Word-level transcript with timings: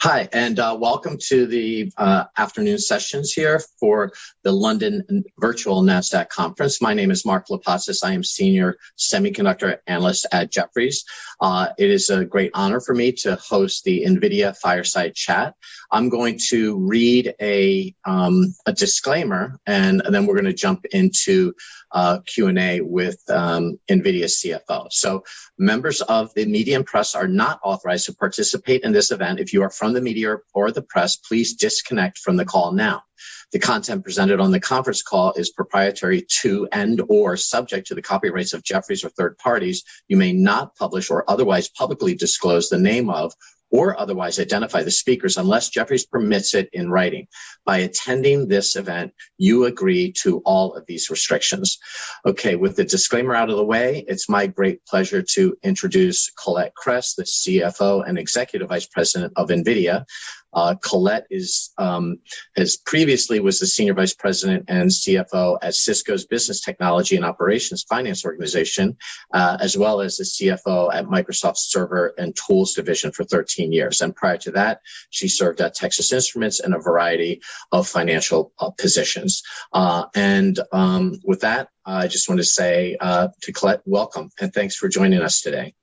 Hi, 0.00 0.28
and 0.32 0.60
uh, 0.60 0.76
welcome 0.80 1.18
to 1.26 1.44
the 1.48 1.90
uh, 1.96 2.26
afternoon 2.36 2.78
sessions 2.78 3.32
here 3.32 3.60
for 3.80 4.12
the 4.44 4.52
London 4.52 5.24
Virtual 5.40 5.82
NASDAQ 5.82 6.28
Conference. 6.28 6.80
My 6.80 6.94
name 6.94 7.10
is 7.10 7.26
Mark 7.26 7.48
Lipacis. 7.48 8.04
I 8.04 8.12
am 8.12 8.22
Senior 8.22 8.76
Semiconductor 8.96 9.78
Analyst 9.88 10.26
at 10.30 10.52
Jefferies. 10.52 11.04
Uh, 11.40 11.70
it 11.78 11.90
is 11.90 12.10
a 12.10 12.24
great 12.24 12.52
honor 12.54 12.80
for 12.80 12.94
me 12.94 13.10
to 13.10 13.34
host 13.44 13.82
the 13.82 14.04
NVIDIA 14.04 14.56
Fireside 14.56 15.16
Chat. 15.16 15.54
I'm 15.90 16.10
going 16.10 16.38
to 16.50 16.78
read 16.78 17.34
a, 17.40 17.92
um, 18.04 18.54
a 18.66 18.72
disclaimer, 18.72 19.58
and, 19.66 20.00
and 20.04 20.14
then 20.14 20.26
we're 20.26 20.34
going 20.34 20.44
to 20.44 20.52
jump 20.52 20.84
into 20.92 21.54
uh, 21.92 22.18
Q&A 22.26 22.80
with 22.80 23.22
um, 23.30 23.78
NVIDIA 23.88 24.24
CFO. 24.24 24.92
So 24.92 25.24
members 25.58 26.00
of 26.02 26.32
the 26.34 26.46
media 26.46 26.76
and 26.76 26.86
press 26.86 27.14
are 27.14 27.28
not 27.28 27.60
authorized 27.62 28.06
to 28.06 28.14
participate 28.14 28.82
in 28.82 28.92
this 28.92 29.10
event. 29.10 29.40
If 29.40 29.52
you 29.52 29.62
are 29.62 29.70
from 29.70 29.92
the 29.92 30.00
media 30.00 30.36
or 30.54 30.70
the 30.70 30.82
press, 30.82 31.16
please 31.16 31.54
disconnect 31.54 32.18
from 32.18 32.36
the 32.36 32.44
call 32.44 32.72
now. 32.72 33.02
The 33.50 33.58
content 33.58 34.04
presented 34.04 34.40
on 34.40 34.50
the 34.50 34.60
conference 34.60 35.02
call 35.02 35.32
is 35.32 35.50
proprietary 35.50 36.26
to 36.42 36.68
and 36.70 37.00
or 37.08 37.36
subject 37.36 37.86
to 37.88 37.94
the 37.94 38.02
copyrights 38.02 38.52
of 38.52 38.62
Jefferies 38.62 39.04
or 39.04 39.08
third 39.08 39.38
parties. 39.38 39.84
You 40.06 40.16
may 40.16 40.32
not 40.32 40.76
publish 40.76 41.10
or 41.10 41.28
otherwise 41.28 41.68
publicly 41.68 42.14
disclose 42.14 42.68
the 42.68 42.78
name 42.78 43.08
of 43.08 43.32
or 43.70 43.98
otherwise 43.98 44.38
identify 44.38 44.82
the 44.82 44.90
speakers 44.90 45.36
unless 45.36 45.68
Jefferies 45.68 46.06
permits 46.06 46.54
it 46.54 46.68
in 46.72 46.90
writing. 46.90 47.26
By 47.64 47.78
attending 47.78 48.48
this 48.48 48.76
event, 48.76 49.12
you 49.36 49.64
agree 49.64 50.12
to 50.22 50.38
all 50.44 50.74
of 50.74 50.86
these 50.86 51.10
restrictions. 51.10 51.78
Okay, 52.26 52.56
with 52.56 52.76
the 52.76 52.84
disclaimer 52.84 53.34
out 53.34 53.50
of 53.50 53.56
the 53.56 53.64
way, 53.64 54.04
it's 54.08 54.28
my 54.28 54.46
great 54.46 54.84
pleasure 54.86 55.22
to 55.34 55.56
introduce 55.62 56.30
Colette 56.42 56.74
Kress, 56.74 57.14
the 57.14 57.24
CFO 57.24 58.08
and 58.08 58.18
Executive 58.18 58.68
Vice 58.68 58.86
President 58.86 59.32
of 59.36 59.48
NVIDIA. 59.48 60.04
Uh, 60.52 60.74
Colette 60.76 61.26
is 61.30 61.70
um, 61.78 62.18
has 62.56 62.76
previously 62.76 63.40
was 63.40 63.58
the 63.58 63.66
senior 63.66 63.94
vice 63.94 64.14
president 64.14 64.64
and 64.68 64.90
CFO 64.90 65.58
at 65.62 65.74
Cisco's 65.74 66.24
Business 66.26 66.60
Technology 66.60 67.16
and 67.16 67.24
Operations 67.24 67.82
Finance 67.82 68.24
Organization, 68.24 68.96
uh, 69.32 69.58
as 69.60 69.76
well 69.76 70.00
as 70.00 70.16
the 70.16 70.24
CFO 70.24 70.92
at 70.92 71.06
Microsoft's 71.06 71.70
Server 71.70 72.14
and 72.18 72.36
Tools 72.36 72.74
Division 72.74 73.12
for 73.12 73.24
13 73.24 73.72
years. 73.72 74.00
And 74.00 74.14
prior 74.14 74.38
to 74.38 74.50
that, 74.52 74.80
she 75.10 75.28
served 75.28 75.60
at 75.60 75.74
Texas 75.74 76.12
Instruments 76.12 76.60
in 76.60 76.72
a 76.72 76.78
variety 76.78 77.42
of 77.72 77.86
financial 77.86 78.52
uh, 78.58 78.70
positions. 78.70 79.42
Uh, 79.72 80.04
and 80.14 80.58
um, 80.72 81.20
with 81.24 81.40
that, 81.40 81.68
I 81.84 82.06
just 82.06 82.28
want 82.28 82.40
to 82.40 82.44
say 82.44 82.96
uh, 83.00 83.28
to 83.42 83.52
Colette, 83.52 83.82
welcome 83.84 84.30
and 84.40 84.52
thanks 84.52 84.76
for 84.76 84.88
joining 84.88 85.22
us 85.22 85.40
today. 85.40 85.74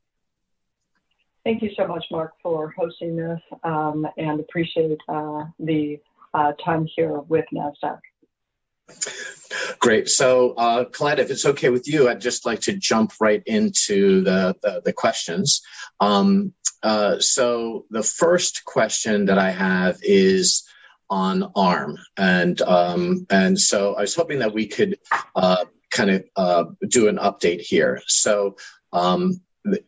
Thank 1.45 1.61
you 1.61 1.69
so 1.77 1.85
much, 1.85 2.03
Mark, 2.09 2.33
for 2.41 2.73
hosting 2.75 3.15
this 3.15 3.39
um, 3.63 4.07
and 4.17 4.39
appreciate 4.39 4.97
uh, 5.07 5.43
the 5.59 5.99
uh, 6.33 6.53
time 6.53 6.87
here 6.95 7.19
with 7.19 7.45
NASDAQ. 7.53 7.99
Great. 9.79 10.09
So, 10.09 10.53
uh, 10.53 10.85
Colette, 10.85 11.19
if 11.19 11.29
it's 11.29 11.45
okay 11.45 11.69
with 11.69 11.87
you, 11.87 12.09
I'd 12.09 12.19
just 12.19 12.47
like 12.47 12.61
to 12.61 12.73
jump 12.73 13.13
right 13.19 13.43
into 13.45 14.21
the, 14.21 14.55
the, 14.63 14.81
the 14.85 14.93
questions. 14.93 15.61
Um, 15.99 16.51
uh, 16.81 17.19
so, 17.19 17.85
the 17.91 18.03
first 18.03 18.65
question 18.65 19.25
that 19.25 19.37
I 19.37 19.51
have 19.51 19.99
is 20.01 20.67
on 21.11 21.51
ARM. 21.55 21.99
And, 22.17 22.59
um, 22.63 23.27
and 23.29 23.59
so 23.59 23.93
I 23.93 24.01
was 24.01 24.15
hoping 24.15 24.39
that 24.39 24.53
we 24.53 24.65
could 24.65 24.97
uh, 25.35 25.65
kind 25.91 26.09
of 26.09 26.25
uh, 26.35 26.63
do 26.87 27.07
an 27.07 27.17
update 27.17 27.61
here. 27.61 28.01
So, 28.07 28.57
um, 28.91 29.41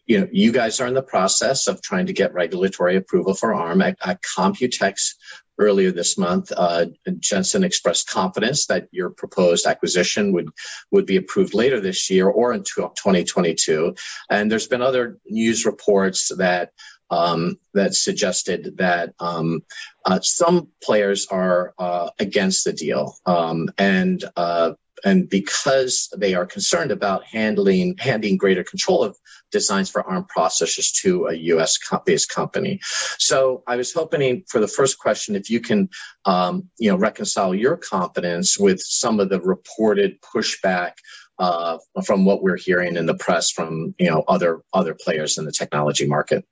you 0.06 0.20
know, 0.20 0.28
you 0.32 0.52
guys 0.52 0.80
are 0.80 0.88
in 0.88 0.94
the 0.94 1.04
process 1.04 1.68
of 1.68 1.82
trying 1.82 2.08
to 2.08 2.14
get 2.14 2.34
regulatory 2.34 2.96
approval 2.96 3.34
for 3.34 3.54
ARM 3.54 3.82
at, 3.82 3.98
at 4.04 4.22
Computex 4.22 5.14
earlier 5.60 5.92
this 5.92 6.18
month. 6.18 6.52
Uh, 6.56 6.86
Jensen 7.20 7.64
expressed 7.64 8.10
confidence 8.10 8.68
that 8.68 8.88
your 8.92 9.10
proposed 9.10 9.66
acquisition 9.66 10.32
would 10.34 10.50
would 10.92 11.06
be 11.06 11.18
approved 11.18 11.54
later 11.54 11.80
this 11.80 12.10
year 12.10 12.28
or 12.28 12.54
in 12.54 12.64
2022. 12.64 13.96
And 14.30 14.52
there's 14.52 14.68
been 14.68 14.82
other 14.82 15.18
news 15.26 15.66
reports 15.66 16.32
that 16.38 16.72
um, 17.10 17.58
that 17.74 17.96
suggested 17.96 18.78
that 18.78 19.14
um, 19.20 19.64
uh, 20.06 20.20
some 20.22 20.70
players 20.84 21.28
are 21.28 21.74
uh, 21.78 22.10
against 22.20 22.66
the 22.66 22.74
deal, 22.74 23.16
um, 23.26 23.70
and 23.78 24.24
uh, 24.36 24.74
and 25.06 25.30
because 25.30 26.10
they 26.18 26.34
are 26.34 26.46
concerned 26.46 26.92
about 26.92 27.24
handling 27.26 27.96
handing 28.00 28.38
greater 28.38 28.64
control 28.64 29.04
of 29.04 29.18
designs 29.52 29.90
for 29.90 30.04
ARM 30.04 30.26
processors 30.36 30.94
to 31.02 31.28
a 31.28 31.34
U.S. 31.36 31.78
based 32.06 32.30
company. 32.30 32.80
So 33.18 33.64
I 33.68 33.76
was 33.76 33.94
hoping 33.94 34.44
for 34.50 34.60
the 34.60 34.68
first 34.68 35.00
question, 35.00 35.36
if 35.36 35.50
you 35.50 35.62
can, 35.62 35.90
um, 36.26 36.70
you 36.78 36.90
know, 36.90 36.98
reconcile 36.98 37.56
your 37.56 37.78
confidence 37.78 38.60
with 38.60 38.82
some 38.82 39.20
of 39.20 39.30
the 39.30 39.40
reported 39.42 40.22
pushback 40.22 40.94
uh, 41.40 41.78
from 42.06 42.26
what 42.26 42.42
we're 42.42 42.58
hearing 42.58 42.98
in 42.98 43.06
the 43.06 43.16
press 43.16 43.52
from 43.52 43.94
you 44.00 44.10
know 44.10 44.24
other 44.28 44.62
other 44.74 44.96
players 45.00 45.38
in 45.38 45.46
the 45.46 45.52
technology 45.52 46.08
market. 46.08 46.46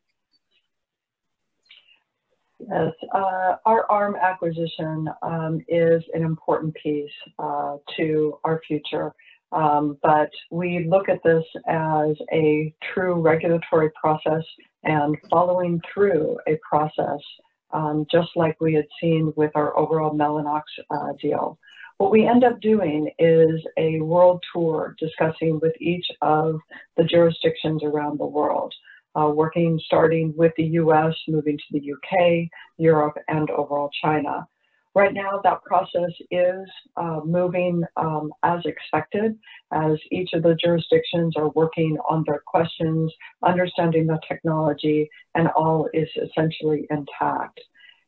Yes, 2.68 2.94
uh, 3.14 3.56
our 3.66 3.90
ARM 3.92 4.16
acquisition 4.16 5.08
um, 5.22 5.60
is 5.68 6.04
an 6.14 6.24
important 6.24 6.74
piece 6.82 7.12
uh, 7.38 7.78
to 7.98 8.40
our 8.44 8.60
future, 8.68 9.14
um, 9.52 9.98
but 10.02 10.30
we 10.50 10.88
look 10.90 11.08
at 11.08 11.22
this 11.24 11.44
as 11.68 12.16
a 12.34 12.74
true 12.94 13.22
regulatory 13.22 13.92
process 14.00 14.44
and 14.84 15.16
following 15.30 15.80
through 15.94 16.38
a 16.48 16.58
process, 16.68 17.20
um, 17.72 18.06
just 18.12 18.30
like 18.36 18.60
we 18.60 18.74
had 18.74 18.88
seen 19.00 19.32
with 19.36 19.52
our 19.56 19.78
overall 19.78 20.16
Mellanox 20.16 20.64
uh, 20.90 21.14
deal. 21.22 21.60
What 21.98 22.12
we 22.12 22.28
end 22.28 22.44
up 22.44 22.60
doing 22.62 23.12
is 23.20 23.64
a 23.78 24.00
world 24.02 24.44
tour 24.52 24.96
discussing 25.00 25.60
with 25.62 25.74
each 25.80 26.06
of 26.22 26.60
the 26.98 27.04
jurisdictions 27.04 27.84
around 27.84 28.20
the 28.20 28.26
world 28.26 28.74
uh, 29.16 29.30
working 29.30 29.80
starting 29.86 30.34
with 30.36 30.54
the 30.58 30.66
US, 30.82 31.14
moving 31.28 31.58
to 31.58 31.64
the 31.72 31.94
UK, 31.94 32.50
Europe, 32.78 33.18
and 33.28 33.50
overall 33.52 33.90
China. 34.04 34.48
Right 34.96 35.14
now, 35.14 35.42
that 35.44 35.62
process 35.64 36.12
is 36.32 36.70
uh, 36.96 37.20
moving 37.26 37.84
um, 37.98 38.32
as 38.44 38.62
expected 38.64 39.38
as 39.74 39.98
each 40.10 40.30
of 40.34 40.44
the 40.44 40.56
jurisdictions 40.56 41.36
are 41.36 41.50
working 41.50 41.98
on 42.10 42.24
their 42.26 42.42
questions, 42.48 43.14
understanding 43.44 44.08
the 44.08 44.20
technology, 44.26 45.10
and 45.36 45.50
all 45.50 45.90
is 45.94 46.08
essentially 46.16 46.88
intact. 46.90 47.60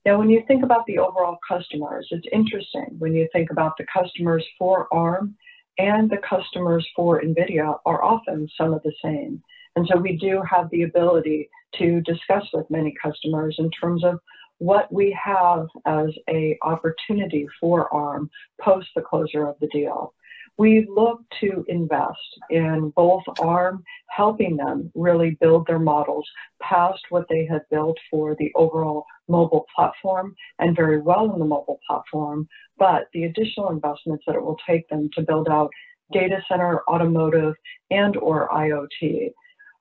Now, 0.05 0.17
when 0.17 0.29
you 0.29 0.41
think 0.47 0.63
about 0.63 0.85
the 0.87 0.99
overall 0.99 1.37
customers, 1.45 2.07
it's 2.11 2.27
interesting 2.31 2.95
when 2.99 3.13
you 3.13 3.27
think 3.33 3.51
about 3.51 3.73
the 3.77 3.85
customers 3.93 4.45
for 4.57 4.87
ARM 4.93 5.35
and 5.77 6.09
the 6.09 6.19
customers 6.27 6.87
for 6.95 7.21
NVIDIA 7.21 7.77
are 7.85 8.01
often 8.01 8.47
some 8.57 8.73
of 8.73 8.81
the 8.83 8.93
same. 9.03 9.43
And 9.77 9.87
so 9.93 9.99
we 9.99 10.17
do 10.17 10.41
have 10.49 10.71
the 10.71 10.81
ability 10.81 11.51
to 11.75 12.01
discuss 12.01 12.43
with 12.51 12.67
many 12.71 12.95
customers 12.99 13.57
in 13.59 13.69
terms 13.69 14.03
of 14.03 14.19
what 14.57 14.91
we 14.91 15.15
have 15.23 15.67
as 15.85 16.07
a 16.27 16.57
opportunity 16.63 17.45
for 17.61 17.93
ARM 17.93 18.27
post 18.59 18.87
the 18.95 19.03
closure 19.03 19.47
of 19.47 19.55
the 19.61 19.67
deal. 19.67 20.15
We 20.57 20.87
look 20.89 21.21
to 21.41 21.63
invest 21.67 22.17
in 22.49 22.91
both 22.95 23.21
ARM, 23.39 23.83
helping 24.09 24.57
them 24.57 24.91
really 24.95 25.37
build 25.39 25.67
their 25.67 25.77
models 25.77 26.27
past 26.59 27.01
what 27.09 27.27
they 27.29 27.45
had 27.45 27.61
built 27.69 27.99
for 28.09 28.35
the 28.39 28.51
overall 28.55 29.05
mobile 29.27 29.67
platform 29.75 30.33
and 30.57 30.75
very 30.75 30.99
well 30.99 31.31
in 31.31 31.37
the 31.37 31.45
mobile 31.45 31.79
platform, 31.87 32.47
but 32.79 33.09
the 33.13 33.25
additional 33.25 33.69
investments 33.69 34.23
that 34.25 34.37
it 34.37 34.41
will 34.41 34.57
take 34.67 34.89
them 34.89 35.07
to 35.13 35.21
build 35.21 35.47
out 35.47 35.69
data 36.11 36.41
center, 36.49 36.81
automotive, 36.89 37.53
and 37.91 38.17
or 38.17 38.49
IoT 38.49 39.33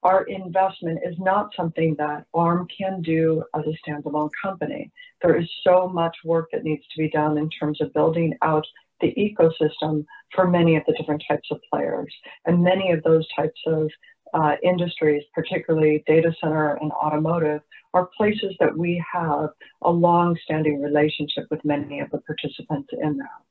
our 0.07 0.23
investment 0.29 1.01
is 1.05 1.17
not 1.19 1.51
something 1.57 1.97
that 1.99 2.27
ARM 2.33 2.69
can 2.69 3.03
do 3.03 3.43
as 3.57 3.65
a 3.67 3.91
standalone 3.91 4.31
company. 4.41 4.89
There 5.21 5.37
is 5.37 5.51
so 5.65 5.89
much 5.89 6.17
work 6.25 6.49
that 6.53 6.63
needs 6.63 6.85
to 6.95 7.03
be 7.03 7.11
done 7.11 7.37
in 7.39 7.51
terms 7.51 7.81
of 7.81 7.93
building 7.93 8.33
out 8.43 8.65
the 9.01 9.13
ecosystem 9.19 10.05
for 10.33 10.47
many 10.47 10.77
of 10.77 10.85
the 10.87 10.95
different 10.97 11.25
types 11.29 11.49
of 11.51 11.59
players. 11.73 12.15
And 12.45 12.63
many 12.63 12.93
of 12.93 13.03
those 13.03 13.27
types 13.35 13.61
of 13.67 13.91
uh, 14.33 14.55
industries, 14.63 15.25
particularly 15.35 16.05
data 16.07 16.33
center 16.41 16.75
and 16.81 16.93
automotive, 16.93 17.63
are 17.93 18.09
places 18.17 18.55
that 18.61 18.79
we 18.79 19.05
have 19.13 19.49
a 19.83 19.91
long 19.91 20.39
standing 20.45 20.81
relationship 20.81 21.47
with 21.51 21.65
many 21.65 21.99
of 21.99 22.11
the 22.11 22.19
participants 22.19 22.91
in 22.93 23.17
that. 23.17 23.46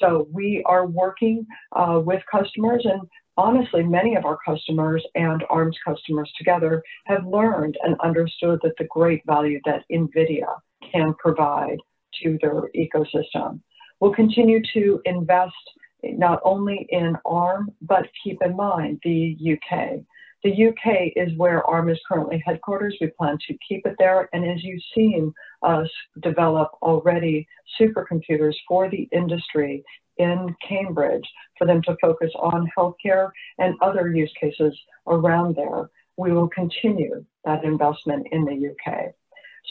So 0.00 0.28
we 0.32 0.62
are 0.66 0.86
working 0.86 1.46
uh, 1.72 2.00
with 2.04 2.22
customers 2.30 2.84
and 2.84 3.02
honestly, 3.38 3.84
many 3.84 4.16
of 4.16 4.24
our 4.24 4.38
customers 4.44 5.04
and 5.14 5.44
ARMS 5.48 5.76
customers 5.86 6.30
together 6.36 6.82
have 7.06 7.26
learned 7.26 7.76
and 7.82 7.96
understood 8.00 8.58
that 8.62 8.74
the 8.78 8.86
great 8.90 9.22
value 9.26 9.60
that 9.64 9.84
NVIDIA 9.90 10.46
can 10.92 11.14
provide 11.18 11.78
to 12.22 12.36
their 12.42 12.62
ecosystem. 12.76 13.60
We'll 14.00 14.14
continue 14.14 14.60
to 14.74 15.00
invest 15.04 15.54
not 16.02 16.40
only 16.44 16.86
in 16.90 17.16
ARM, 17.24 17.70
but 17.82 18.06
keep 18.22 18.38
in 18.42 18.56
mind 18.56 19.00
the 19.04 19.36
UK. 19.40 20.00
The 20.44 20.68
UK 20.68 21.12
is 21.16 21.36
where 21.36 21.64
ARM 21.64 21.88
is 21.88 21.98
currently 22.08 22.42
headquarters. 22.46 22.96
We 23.00 23.08
plan 23.18 23.38
to 23.48 23.56
keep 23.66 23.84
it 23.86 23.96
there. 23.98 24.28
And 24.32 24.48
as 24.48 24.62
you've 24.62 24.82
seen 24.94 25.32
us 25.62 25.88
develop 26.22 26.70
already 26.80 27.46
supercomputers 27.80 28.54
for 28.68 28.88
the 28.88 29.08
industry 29.12 29.84
in 30.18 30.54
Cambridge 30.66 31.28
for 31.56 31.66
them 31.66 31.82
to 31.82 31.96
focus 32.00 32.30
on 32.38 32.70
healthcare 32.76 33.30
and 33.58 33.74
other 33.80 34.10
use 34.10 34.32
cases 34.40 34.78
around 35.06 35.56
there, 35.56 35.90
we 36.16 36.32
will 36.32 36.48
continue 36.48 37.24
that 37.44 37.64
investment 37.64 38.26
in 38.30 38.44
the 38.44 38.70
UK. 38.70 39.12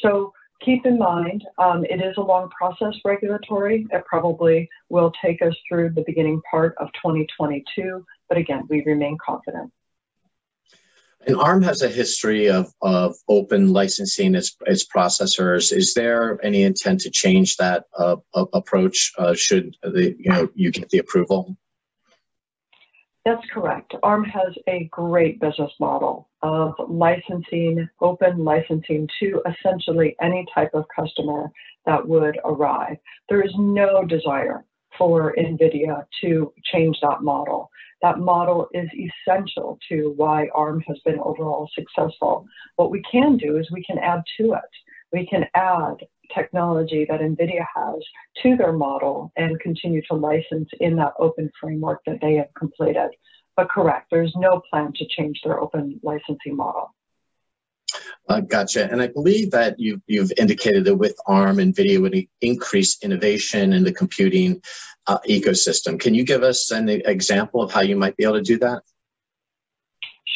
So 0.02 0.34
keep 0.64 0.86
in 0.86 0.98
mind, 0.98 1.44
um, 1.58 1.86
it 1.86 2.02
is 2.02 2.16
a 2.18 2.22
long 2.22 2.50
process 2.50 2.94
regulatory. 3.06 3.86
It 3.92 4.06
probably 4.06 4.70
will 4.90 5.12
take 5.24 5.42
us 5.42 5.54
through 5.68 5.92
the 5.92 6.04
beginning 6.06 6.42
part 6.50 6.76
of 6.80 6.88
2022, 6.96 8.06
but 8.30 8.38
again, 8.38 8.64
we 8.70 8.84
remain 8.86 9.18
confident. 9.26 9.72
And 11.28 11.36
ARM 11.36 11.62
has 11.64 11.82
a 11.82 11.90
history 11.90 12.50
of, 12.50 12.74
of 12.82 13.18
open 13.28 13.74
licensing 13.74 14.34
its, 14.34 14.56
its 14.66 14.86
processors. 14.88 15.76
Is 15.76 15.94
there 15.94 16.40
any 16.42 16.64
intent 16.64 17.02
to 17.02 17.10
change 17.10 17.58
that 17.58 17.84
uh, 17.98 18.16
approach 18.54 19.12
uh, 19.18 19.34
should 19.34 19.76
the, 19.84 20.16
you 20.18 20.32
know 20.32 20.48
you 20.56 20.72
get 20.72 20.90
the 20.90 21.00
approval? 21.00 21.58
That's 23.26 23.46
correct. 23.54 23.94
ARM 24.04 24.24
has 24.24 24.54
a 24.70 24.88
great 24.90 25.42
business 25.42 25.74
model 25.82 26.30
of 26.44 26.76
licensing, 26.88 27.90
open 28.00 28.46
licensing 28.46 29.10
to 29.20 29.42
essentially 29.46 30.16
any 30.22 30.46
type 30.56 30.72
of 30.74 30.86
customer 30.96 31.52
that 31.86 32.08
would 32.08 32.40
arrive. 32.46 32.96
There 33.28 33.42
is 33.42 33.52
no 33.58 34.06
desire 34.06 34.64
for 34.98 35.36
NVIDIA 35.38 36.06
to 36.22 36.54
change 36.72 36.98
that 37.02 37.22
model. 37.22 37.70
That 38.02 38.20
model 38.20 38.68
is 38.74 38.90
essential 38.94 39.80
to 39.90 40.14
why 40.18 40.50
ARM 40.54 40.82
has 40.88 41.00
been 41.04 41.20
overall 41.20 41.70
successful. 41.74 42.46
What 42.76 42.92
we 42.92 43.02
can 43.12 43.38
do 43.38 43.58
is 43.58 43.70
we 43.72 43.84
can 43.84 43.98
add 43.98 44.22
to 44.40 44.54
it. 44.54 44.72
We 45.12 45.26
can 45.26 45.46
add 45.56 45.96
technology 46.36 47.06
that 47.10 47.22
NVIDIA 47.22 47.66
has 47.76 48.00
to 48.44 48.56
their 48.56 48.74
model 48.74 49.32
and 49.38 49.60
continue 49.60 50.02
to 50.10 50.16
license 50.16 50.70
in 50.80 50.96
that 50.98 51.14
open 51.20 51.50
framework 51.60 52.02
that 52.06 52.20
they 52.22 52.36
have 52.36 52.54
completed. 52.58 53.10
But 53.56 53.70
correct, 53.70 54.08
there's 54.12 54.34
no 54.36 54.62
plan 54.70 54.94
to 54.96 55.08
change 55.18 55.40
their 55.44 55.60
open 55.60 56.00
licensing 56.04 56.56
model. 56.56 56.94
Uh, 58.28 58.42
gotcha. 58.42 58.90
And 58.92 59.02
I 59.02 59.08
believe 59.08 59.52
that 59.52 59.80
you, 59.80 60.02
you've 60.06 60.34
indicated 60.38 60.84
that 60.86 60.98
with 60.98 61.16
ARM, 61.28 61.58
NVIDIA 61.58 62.02
would 62.02 62.28
increase 62.42 63.02
innovation 63.02 63.72
in 63.72 63.84
the 63.84 63.94
computing 63.94 64.62
uh, 65.08 65.20
ecosystem. 65.30 66.00
Can 66.00 66.14
you 66.14 66.26
give 66.26 66.44
us 66.44 66.72
an 66.72 66.90
example 66.90 67.62
of 67.62 67.72
how 67.72 67.82
you 67.82 67.96
might 67.96 68.18
be 68.18 68.24
able 68.26 68.36
to 68.36 68.42
do 68.42 68.60
that? 68.60 68.82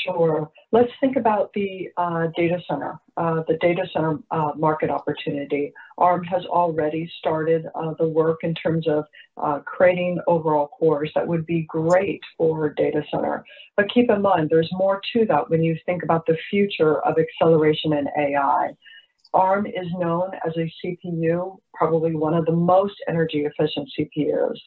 Sure. 0.06 0.50
Let's 0.72 0.92
think 1.02 1.18
about 1.18 1.52
the 1.54 1.90
uh, 1.98 2.28
data 2.36 2.60
center, 2.68 3.00
uh, 3.18 3.44
the 3.48 3.58
data 3.60 3.86
center 3.94 4.20
uh, 4.32 4.52
market 4.56 4.90
opportunity. 4.90 5.74
ARM 6.02 6.24
has 6.24 6.44
already 6.46 7.10
started 7.20 7.68
uh, 7.76 7.94
the 8.00 8.08
work 8.08 8.40
in 8.42 8.56
terms 8.56 8.88
of 8.88 9.06
uh, 9.38 9.60
creating 9.60 10.20
overall 10.26 10.68
cores 10.68 11.12
that 11.14 11.28
would 11.28 11.46
be 11.46 11.62
great 11.70 12.20
for 12.38 12.70
data 12.70 13.04
center. 13.12 13.46
But 13.78 13.94
keep 13.94 14.10
in 14.10 14.22
mind, 14.22 14.50
there's 14.50 14.70
more 14.72 15.00
to 15.14 15.26
that 15.28 15.50
when 15.52 15.64
you 15.64 15.78
think 15.86 16.02
about 16.02 16.26
the 16.26 16.38
future 16.50 17.06
of 17.06 17.16
acceleration 17.20 17.94
in 17.94 18.08
AI. 18.18 18.72
ARM 19.36 19.68
is 19.68 19.88
known 20.00 20.32
as 20.46 20.54
a 20.58 20.74
CPU, 20.84 21.58
probably 21.74 22.16
one 22.16 22.34
of 22.34 22.46
the 22.46 22.52
most 22.52 22.96
energy 23.08 23.46
efficient 23.46 23.88
CPUs 23.98 24.58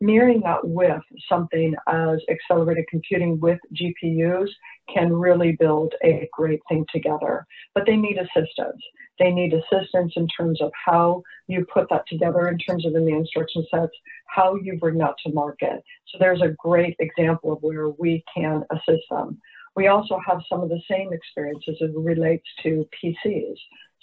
mirroring 0.00 0.40
that 0.40 0.66
with 0.66 1.02
something 1.28 1.74
as 1.88 2.18
accelerated 2.28 2.84
computing 2.90 3.38
with 3.40 3.58
GPUs 3.74 4.48
can 4.92 5.12
really 5.12 5.52
build 5.52 5.94
a 6.04 6.28
great 6.32 6.60
thing 6.68 6.84
together. 6.92 7.46
But 7.74 7.84
they 7.86 7.96
need 7.96 8.18
assistance. 8.18 8.82
They 9.18 9.30
need 9.30 9.54
assistance 9.54 10.12
in 10.16 10.28
terms 10.28 10.60
of 10.60 10.70
how 10.84 11.22
you 11.46 11.66
put 11.72 11.88
that 11.90 12.04
together, 12.08 12.48
in 12.48 12.58
terms 12.58 12.84
of 12.84 12.94
in 12.94 13.06
the 13.06 13.14
instruction 13.14 13.66
sets, 13.70 13.92
how 14.26 14.56
you 14.56 14.78
bring 14.78 14.98
that 14.98 15.14
to 15.24 15.32
market. 15.32 15.82
So 16.08 16.18
there's 16.18 16.42
a 16.42 16.54
great 16.58 16.96
example 16.98 17.52
of 17.52 17.62
where 17.62 17.88
we 17.88 18.24
can 18.34 18.62
assist 18.70 19.04
them. 19.10 19.40
We 19.74 19.88
also 19.88 20.18
have 20.26 20.40
some 20.48 20.62
of 20.62 20.70
the 20.70 20.80
same 20.90 21.12
experiences 21.12 21.76
as 21.82 21.90
it 21.90 21.96
relates 21.96 22.46
to 22.62 22.88
PCs. 22.96 23.56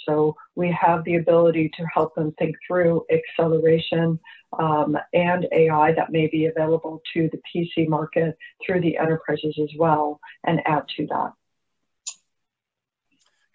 So 0.08 0.36
we 0.56 0.72
have 0.80 1.04
the 1.04 1.16
ability 1.16 1.72
to 1.78 1.86
help 1.94 2.16
them 2.16 2.34
think 2.38 2.56
through 2.68 3.06
acceleration 3.12 4.20
um, 4.60 4.98
and 5.14 5.48
AI 5.52 5.94
that 5.94 6.12
may 6.12 6.28
be 6.28 6.46
available 6.46 7.02
to 7.14 7.30
the 7.32 7.40
PC 7.50 7.88
market 7.88 8.38
through 8.66 8.82
the 8.82 8.98
enterprises 8.98 9.58
as 9.62 9.70
well 9.78 10.20
and 10.46 10.62
add 10.66 10.84
to 10.98 11.08
that. 11.08 11.34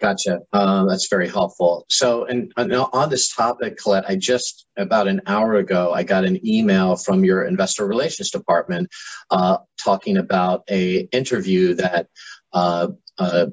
Gotcha. 0.00 0.40
Uh, 0.52 0.84
that's 0.84 1.08
very 1.08 1.28
helpful. 1.28 1.84
So, 1.90 2.24
and, 2.24 2.52
and, 2.56 2.72
on 2.72 3.10
this 3.10 3.34
topic, 3.34 3.78
Colette, 3.78 4.04
I 4.08 4.14
just 4.14 4.66
about 4.76 5.08
an 5.08 5.22
hour 5.26 5.56
ago, 5.56 5.92
I 5.92 6.04
got 6.04 6.24
an 6.24 6.46
email 6.46 6.94
from 6.94 7.24
your 7.24 7.44
investor 7.44 7.84
relations 7.84 8.30
department 8.30 8.90
uh, 9.30 9.58
talking 9.82 10.16
about 10.16 10.62
a 10.70 11.00
interview 11.10 11.74
that 11.74 12.06
uh, 12.52 12.88
uh, 13.18 13.46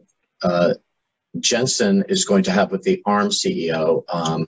uh 0.44 0.76
Jensen 1.40 2.04
is 2.10 2.26
going 2.26 2.44
to 2.44 2.52
have 2.52 2.72
with 2.72 2.84
the 2.84 3.02
ARM 3.06 3.30
CEO 3.30 4.04
um, 4.10 4.48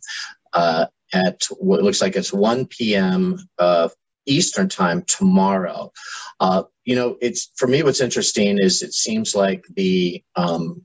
uh, 0.54 0.86
at 1.13 1.42
what 1.60 1.84
looks 1.84 2.01
like 2.01 2.16
it's 2.16 2.34
1 2.34 2.66
p.m. 2.68 3.38
Uh, 3.57 3.89
Eastern 4.25 4.68
time 4.68 5.04
tomorrow. 5.04 5.92
Uh, 6.39 6.63
you 6.84 6.95
know, 6.95 7.18
it's 7.22 7.51
for 7.56 7.68
me. 7.68 7.84
What's 7.84 8.01
interesting 8.01 8.57
is 8.60 8.81
it 8.81 8.94
seems 8.94 9.34
like 9.34 9.66
the 9.75 10.24
um, 10.36 10.84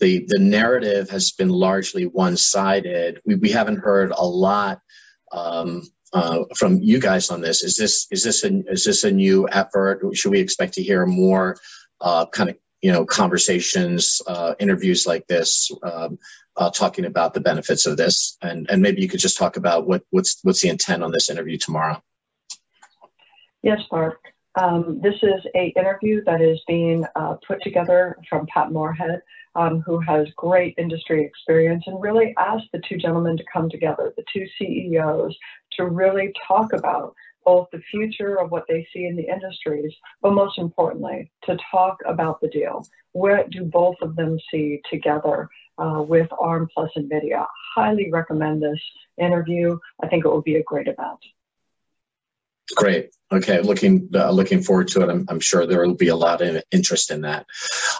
the 0.00 0.24
the 0.28 0.38
narrative 0.38 1.10
has 1.10 1.32
been 1.32 1.50
largely 1.50 2.04
one 2.04 2.36
sided. 2.36 3.20
We 3.24 3.36
we 3.36 3.50
haven't 3.50 3.78
heard 3.78 4.10
a 4.10 4.24
lot. 4.24 4.80
Um, 5.32 5.82
uh, 6.14 6.44
from 6.56 6.80
you 6.80 6.98
guys 6.98 7.28
on 7.28 7.42
this. 7.42 7.62
Is 7.62 7.74
this 7.74 8.06
is 8.10 8.24
this 8.24 8.42
a 8.42 8.62
is 8.70 8.84
this 8.84 9.04
a 9.04 9.10
new 9.10 9.46
effort? 9.50 10.00
Should 10.14 10.32
we 10.32 10.40
expect 10.40 10.72
to 10.74 10.82
hear 10.82 11.04
more 11.04 11.58
uh, 12.00 12.24
kind 12.26 12.48
of 12.48 12.56
you 12.82 12.92
know 12.92 13.04
conversations 13.04 14.22
uh, 14.26 14.54
interviews 14.58 15.06
like 15.06 15.26
this 15.26 15.70
um, 15.82 16.18
uh, 16.58 16.70
talking 16.70 17.04
about 17.04 17.34
the 17.34 17.40
benefits 17.40 17.86
of 17.86 17.96
this. 17.96 18.36
And 18.42 18.68
and 18.70 18.82
maybe 18.82 19.00
you 19.00 19.08
could 19.08 19.20
just 19.20 19.38
talk 19.38 19.56
about 19.56 19.86
what 19.86 20.02
what's 20.10 20.38
what's 20.42 20.60
the 20.60 20.68
intent 20.68 21.02
on 21.02 21.12
this 21.12 21.30
interview 21.30 21.56
tomorrow. 21.56 22.02
Yes 23.62 23.80
mark. 23.90 24.20
Um, 24.54 25.00
this 25.00 25.14
is 25.22 25.40
a 25.54 25.72
interview 25.76 26.22
that 26.24 26.40
is 26.40 26.60
being 26.66 27.04
uh, 27.14 27.36
put 27.46 27.62
together 27.62 28.16
from 28.28 28.46
pat 28.52 28.72
moorhead 28.72 29.22
um, 29.54 29.80
who 29.80 30.00
has 30.00 30.26
great 30.36 30.74
industry 30.78 31.24
experience 31.24 31.84
and 31.86 32.00
really 32.00 32.34
asked 32.38 32.68
the 32.72 32.82
two 32.88 32.96
gentlemen 32.96 33.36
to 33.36 33.44
come 33.52 33.70
together 33.70 34.12
the 34.16 34.24
two 34.32 34.46
ceos 34.58 35.36
to 35.72 35.86
really 35.86 36.32
talk 36.46 36.72
about 36.72 37.14
both 37.48 37.66
the 37.72 37.80
future 37.90 38.38
of 38.38 38.50
what 38.50 38.64
they 38.68 38.86
see 38.92 39.06
in 39.06 39.16
the 39.16 39.26
industries, 39.26 39.90
but 40.20 40.32
most 40.32 40.58
importantly, 40.58 41.32
to 41.44 41.56
talk 41.70 41.96
about 42.04 42.38
the 42.42 42.48
deal. 42.48 42.86
Where 43.12 43.46
do 43.50 43.64
both 43.64 43.96
of 44.02 44.16
them 44.16 44.38
see 44.50 44.82
together 44.90 45.48
uh, 45.78 46.02
with 46.06 46.28
ARM 46.38 46.68
plus 46.74 46.90
NVIDIA? 46.94 47.46
Highly 47.74 48.10
recommend 48.12 48.62
this 48.62 48.82
interview. 49.16 49.78
I 50.02 50.08
think 50.08 50.26
it 50.26 50.28
will 50.28 50.42
be 50.42 50.56
a 50.56 50.62
great 50.62 50.88
event. 50.88 51.20
Great. 52.76 53.14
Okay, 53.32 53.62
looking 53.62 54.10
uh, 54.14 54.30
looking 54.30 54.60
forward 54.60 54.88
to 54.88 55.00
it. 55.00 55.08
I'm, 55.08 55.24
I'm, 55.30 55.40
sure 55.40 55.64
there 55.64 55.86
will 55.86 55.94
be 55.94 56.08
a 56.08 56.16
lot 56.16 56.42
of 56.42 56.62
interest 56.70 57.10
in 57.10 57.22
that. 57.22 57.46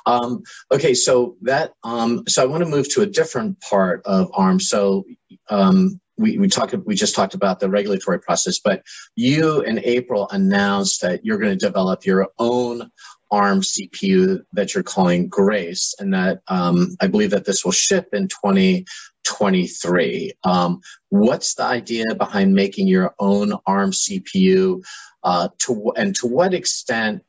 Um, 0.04 0.42
okay, 0.70 0.92
so 0.92 1.36
that 1.42 1.72
um, 1.82 2.24
so 2.28 2.42
I 2.42 2.46
want 2.46 2.64
to 2.64 2.68
move 2.68 2.86
to 2.90 3.00
a 3.00 3.06
different 3.06 3.62
part 3.62 4.02
of 4.04 4.30
ARM. 4.34 4.60
So 4.60 5.04
um, 5.48 5.98
we, 6.18 6.38
we 6.38 6.48
talked 6.48 6.74
we 6.84 6.94
just 6.94 7.14
talked 7.14 7.34
about 7.34 7.60
the 7.60 7.70
regulatory 7.70 8.20
process, 8.20 8.58
but 8.58 8.82
you 9.14 9.60
in 9.60 9.80
April 9.84 10.28
announced 10.30 11.02
that 11.02 11.24
you're 11.24 11.38
going 11.38 11.56
to 11.56 11.66
develop 11.66 12.04
your 12.04 12.28
own 12.38 12.90
ARM 13.30 13.60
CPU 13.60 14.42
that 14.52 14.74
you're 14.74 14.82
calling 14.82 15.28
Grace, 15.28 15.94
and 15.98 16.14
that 16.14 16.40
um, 16.48 16.96
I 17.00 17.06
believe 17.06 17.30
that 17.30 17.44
this 17.44 17.64
will 17.64 17.72
ship 17.72 18.08
in 18.12 18.28
2023. 18.28 20.32
Um, 20.44 20.80
what's 21.10 21.54
the 21.54 21.64
idea 21.64 22.04
behind 22.16 22.54
making 22.54 22.88
your 22.88 23.14
own 23.18 23.52
ARM 23.66 23.92
CPU? 23.92 24.82
Uh, 25.22 25.48
to 25.58 25.92
and 25.96 26.14
to 26.16 26.26
what 26.26 26.54
extent 26.54 27.22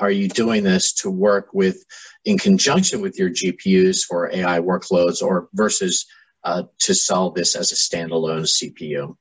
are 0.00 0.10
you 0.10 0.28
doing 0.28 0.64
this 0.64 0.92
to 0.92 1.10
work 1.10 1.54
with 1.54 1.82
in 2.24 2.36
conjunction 2.36 3.00
with 3.00 3.18
your 3.18 3.30
GPUs 3.30 4.04
for 4.04 4.30
AI 4.30 4.58
workloads, 4.58 5.22
or 5.22 5.48
versus 5.54 6.04
uh, 6.44 6.64
to 6.80 6.94
sell 6.94 7.30
this 7.30 7.56
as 7.56 7.72
a 7.72 7.74
standalone 7.74 8.46
CPU? 8.46 9.16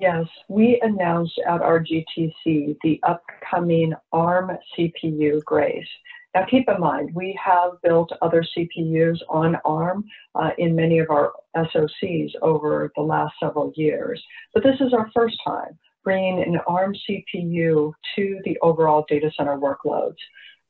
Yes, 0.00 0.26
we 0.48 0.78
announced 0.82 1.40
at 1.48 1.62
our 1.62 1.80
GTC 1.80 2.76
the 2.82 3.00
upcoming 3.02 3.94
ARM 4.12 4.50
CPU 4.76 5.42
Grace. 5.44 5.88
Now, 6.34 6.44
keep 6.50 6.68
in 6.68 6.78
mind, 6.78 7.14
we 7.14 7.38
have 7.42 7.80
built 7.82 8.12
other 8.20 8.44
CPUs 8.56 9.18
on 9.30 9.56
ARM 9.64 10.04
uh, 10.34 10.50
in 10.58 10.76
many 10.76 10.98
of 10.98 11.08
our 11.08 11.32
SOCs 11.56 12.32
over 12.42 12.92
the 12.94 13.00
last 13.02 13.34
several 13.40 13.72
years, 13.74 14.22
but 14.52 14.62
this 14.62 14.78
is 14.80 14.92
our 14.92 15.10
first 15.14 15.36
time 15.46 15.78
bringing 16.04 16.42
an 16.42 16.60
ARM 16.68 16.94
CPU 17.08 17.92
to 18.14 18.40
the 18.44 18.56
overall 18.62 19.04
data 19.08 19.30
center 19.36 19.58
workloads. 19.58 20.14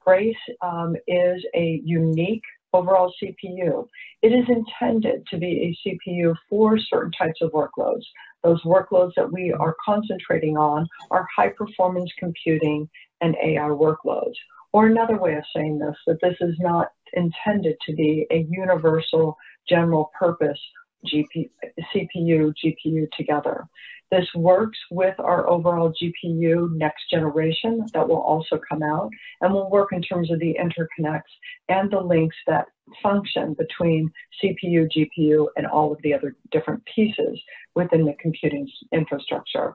Grace 0.00 0.36
um, 0.62 0.96
is 1.08 1.44
a 1.54 1.82
unique 1.84 2.44
overall 2.76 3.12
CPU. 3.22 3.86
It 4.22 4.28
is 4.28 4.44
intended 4.48 5.26
to 5.30 5.38
be 5.38 5.76
a 5.86 5.88
CPU 5.88 6.34
for 6.48 6.78
certain 6.78 7.12
types 7.12 7.40
of 7.40 7.52
workloads. 7.52 8.04
Those 8.44 8.62
workloads 8.62 9.12
that 9.16 9.32
we 9.32 9.52
are 9.52 9.76
concentrating 9.84 10.56
on 10.56 10.86
are 11.10 11.26
high 11.36 11.48
performance 11.48 12.10
computing 12.18 12.88
and 13.20 13.34
AI 13.42 13.70
workloads. 13.70 14.34
Or 14.72 14.86
another 14.86 15.18
way 15.18 15.34
of 15.34 15.44
saying 15.54 15.78
this, 15.78 15.96
that 16.06 16.18
this 16.20 16.36
is 16.40 16.54
not 16.58 16.88
intended 17.14 17.76
to 17.86 17.94
be 17.94 18.26
a 18.30 18.46
universal 18.50 19.36
general 19.68 20.10
purpose 20.18 20.60
GP, 21.06 21.50
CPU, 21.94 22.52
GPU 22.64 23.10
together. 23.16 23.66
This 24.10 24.26
works 24.36 24.78
with 24.90 25.18
our 25.18 25.48
overall 25.48 25.92
GPU 25.92 26.72
next 26.76 27.10
generation 27.10 27.84
that 27.92 28.08
will 28.08 28.20
also 28.20 28.60
come 28.68 28.82
out 28.82 29.10
and 29.40 29.52
will 29.52 29.68
work 29.68 29.88
in 29.92 30.00
terms 30.00 30.30
of 30.30 30.38
the 30.38 30.56
interconnects 30.60 31.22
and 31.68 31.90
the 31.90 32.00
links 32.00 32.36
that 32.46 32.66
function 33.02 33.54
between 33.54 34.12
CPU, 34.42 34.88
GPU, 34.96 35.48
and 35.56 35.66
all 35.66 35.92
of 35.92 36.00
the 36.02 36.14
other 36.14 36.36
different 36.52 36.84
pieces 36.94 37.40
within 37.74 38.04
the 38.04 38.14
computing 38.20 38.68
infrastructure. 38.92 39.74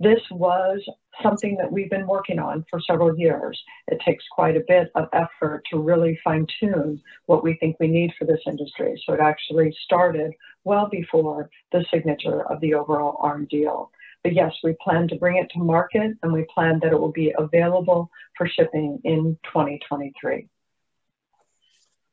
This 0.00 0.20
was 0.30 0.82
something 1.22 1.56
that 1.58 1.70
we've 1.70 1.90
been 1.90 2.06
working 2.06 2.38
on 2.38 2.64
for 2.70 2.80
several 2.80 3.16
years. 3.18 3.62
It 3.88 4.00
takes 4.04 4.24
quite 4.32 4.56
a 4.56 4.64
bit 4.66 4.90
of 4.94 5.08
effort 5.12 5.62
to 5.70 5.78
really 5.78 6.18
fine 6.24 6.46
tune 6.58 7.02
what 7.26 7.44
we 7.44 7.54
think 7.60 7.76
we 7.78 7.86
need 7.86 8.12
for 8.18 8.24
this 8.24 8.40
industry. 8.46 9.00
So 9.04 9.12
it 9.12 9.20
actually 9.20 9.76
started 9.84 10.32
well 10.64 10.88
before 10.90 11.50
the 11.70 11.84
signature 11.92 12.50
of 12.50 12.60
the 12.60 12.72
overall 12.72 13.18
ARM 13.20 13.46
deal. 13.50 13.90
But 14.22 14.32
yes, 14.34 14.54
we 14.64 14.74
plan 14.82 15.06
to 15.08 15.16
bring 15.16 15.36
it 15.36 15.50
to 15.52 15.58
market 15.58 16.16
and 16.22 16.32
we 16.32 16.46
plan 16.54 16.80
that 16.82 16.92
it 16.92 16.98
will 16.98 17.12
be 17.12 17.34
available 17.38 18.10
for 18.38 18.48
shipping 18.48 19.00
in 19.04 19.38
2023. 19.44 20.48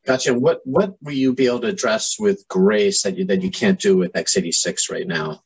Gotcha. 0.05 0.33
What 0.33 0.61
what 0.63 0.95
will 1.01 1.13
you 1.13 1.33
be 1.33 1.47
able 1.47 1.61
to 1.61 1.67
address 1.67 2.15
with 2.17 2.47
Grace 2.47 3.03
that 3.03 3.17
you 3.17 3.25
that 3.25 3.41
you 3.41 3.51
can't 3.51 3.79
do 3.79 3.97
with 3.97 4.13
x86 4.13 4.89
right 4.89 5.07
now? 5.07 5.41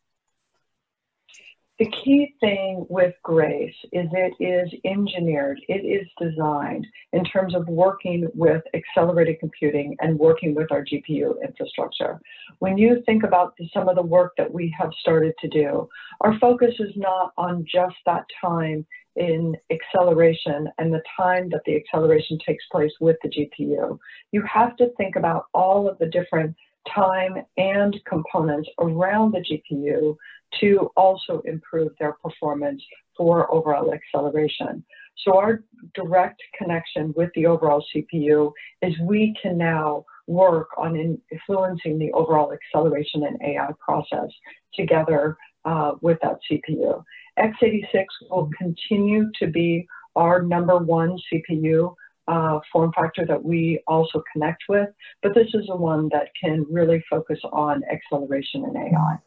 The 1.81 1.89
key 2.03 2.35
thing 2.39 2.85
with 2.89 3.15
Grace 3.23 3.73
is 3.91 4.07
it 4.11 4.33
is 4.39 4.71
engineered, 4.85 5.59
it 5.67 5.83
is 5.83 6.07
designed 6.21 6.85
in 7.11 7.23
terms 7.23 7.55
of 7.55 7.67
working 7.67 8.29
with 8.35 8.61
accelerated 8.75 9.39
computing 9.39 9.97
and 9.99 10.19
working 10.19 10.53
with 10.53 10.71
our 10.71 10.85
GPU 10.85 11.43
infrastructure. 11.43 12.21
When 12.59 12.77
you 12.77 13.01
think 13.07 13.23
about 13.23 13.55
some 13.73 13.89
of 13.89 13.95
the 13.95 14.03
work 14.03 14.33
that 14.37 14.53
we 14.53 14.71
have 14.79 14.91
started 14.99 15.33
to 15.41 15.47
do, 15.47 15.89
our 16.19 16.37
focus 16.37 16.75
is 16.77 16.91
not 16.95 17.33
on 17.39 17.65
just 17.65 17.95
that 18.05 18.25
time 18.39 18.85
in 19.15 19.55
acceleration 19.71 20.69
and 20.77 20.93
the 20.93 21.01
time 21.17 21.49
that 21.49 21.63
the 21.65 21.75
acceleration 21.75 22.37
takes 22.45 22.63
place 22.71 22.93
with 22.99 23.17
the 23.23 23.29
GPU. 23.29 23.97
You 24.31 24.43
have 24.43 24.75
to 24.77 24.91
think 24.97 25.15
about 25.15 25.45
all 25.55 25.89
of 25.89 25.97
the 25.97 26.05
different 26.05 26.55
time 26.93 27.37
and 27.57 27.95
components 28.07 28.69
around 28.79 29.33
the 29.33 29.39
GPU 29.39 30.15
to 30.59 30.91
also 30.97 31.41
improve 31.45 31.91
their 31.99 32.13
performance 32.13 32.81
for 33.15 33.51
overall 33.53 33.93
acceleration. 33.93 34.83
So 35.23 35.37
our 35.37 35.63
direct 35.93 36.41
connection 36.57 37.13
with 37.15 37.29
the 37.35 37.45
overall 37.45 37.83
CPU 37.93 38.51
is 38.81 38.93
we 39.01 39.35
can 39.41 39.57
now 39.57 40.05
work 40.27 40.69
on 40.77 41.19
influencing 41.31 41.99
the 41.99 42.11
overall 42.13 42.53
acceleration 42.53 43.23
and 43.23 43.39
AI 43.41 43.69
process 43.79 44.29
together 44.73 45.37
uh, 45.65 45.93
with 46.01 46.17
that 46.21 46.39
CPU. 46.49 47.03
x86 47.37 48.05
will 48.29 48.49
continue 48.57 49.29
to 49.39 49.47
be 49.47 49.87
our 50.15 50.41
number 50.41 50.77
one 50.77 51.17
CPU 51.31 51.93
uh, 52.31 52.59
form 52.71 52.93
factor 52.93 53.25
that 53.25 53.43
we 53.43 53.81
also 53.87 54.23
connect 54.31 54.63
with, 54.69 54.87
but 55.21 55.35
this 55.35 55.47
is 55.53 55.67
the 55.67 55.75
one 55.75 56.09
that 56.13 56.29
can 56.41 56.65
really 56.69 57.03
focus 57.09 57.39
on 57.51 57.81
acceleration 57.91 58.63
and 58.63 58.77
AI. 58.77 59.17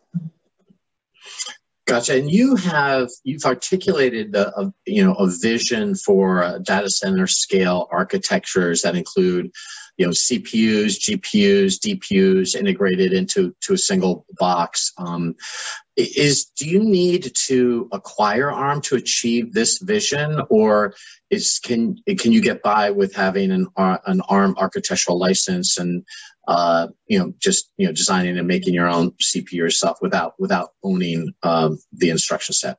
Gotcha. 1.86 2.16
And 2.16 2.30
you 2.30 2.56
have 2.56 3.10
you've 3.24 3.44
articulated 3.44 4.32
the 4.32 4.72
you 4.86 5.04
know 5.04 5.12
a 5.14 5.28
vision 5.28 5.94
for 5.94 6.42
uh, 6.42 6.58
data 6.58 6.88
center 6.88 7.26
scale 7.26 7.88
architectures 7.90 8.82
that 8.82 8.96
include 8.96 9.50
you 9.96 10.06
know 10.06 10.12
CPUs, 10.12 10.98
GPUs, 10.98 11.78
DPUs 11.78 12.54
integrated 12.54 13.12
into 13.12 13.54
to 13.60 13.74
a 13.74 13.78
single 13.78 14.26
box. 14.38 14.92
Um, 14.98 15.36
is 15.96 16.46
do 16.56 16.68
you 16.68 16.80
need 16.80 17.32
to 17.46 17.88
acquire 17.92 18.50
ARM 18.50 18.80
to 18.82 18.96
achieve 18.96 19.52
this 19.52 19.78
vision, 19.78 20.40
or 20.50 20.94
is 21.30 21.60
can 21.62 21.96
can 22.18 22.32
you 22.32 22.40
get 22.40 22.62
by 22.62 22.90
with 22.90 23.14
having 23.14 23.52
an 23.52 23.68
uh, 23.76 23.98
an 24.06 24.20
ARM 24.28 24.56
architectural 24.58 25.18
license 25.18 25.78
and 25.78 26.04
uh, 26.48 26.88
you 27.06 27.18
know 27.18 27.32
just 27.38 27.70
you 27.76 27.86
know 27.86 27.92
designing 27.92 28.36
and 28.36 28.48
making 28.48 28.74
your 28.74 28.88
own 28.88 29.12
CPU 29.12 29.52
yourself 29.52 29.98
without 30.02 30.34
without 30.38 30.70
owning 30.82 31.32
um, 31.42 31.78
the 31.92 32.10
instruction 32.10 32.54
set? 32.54 32.78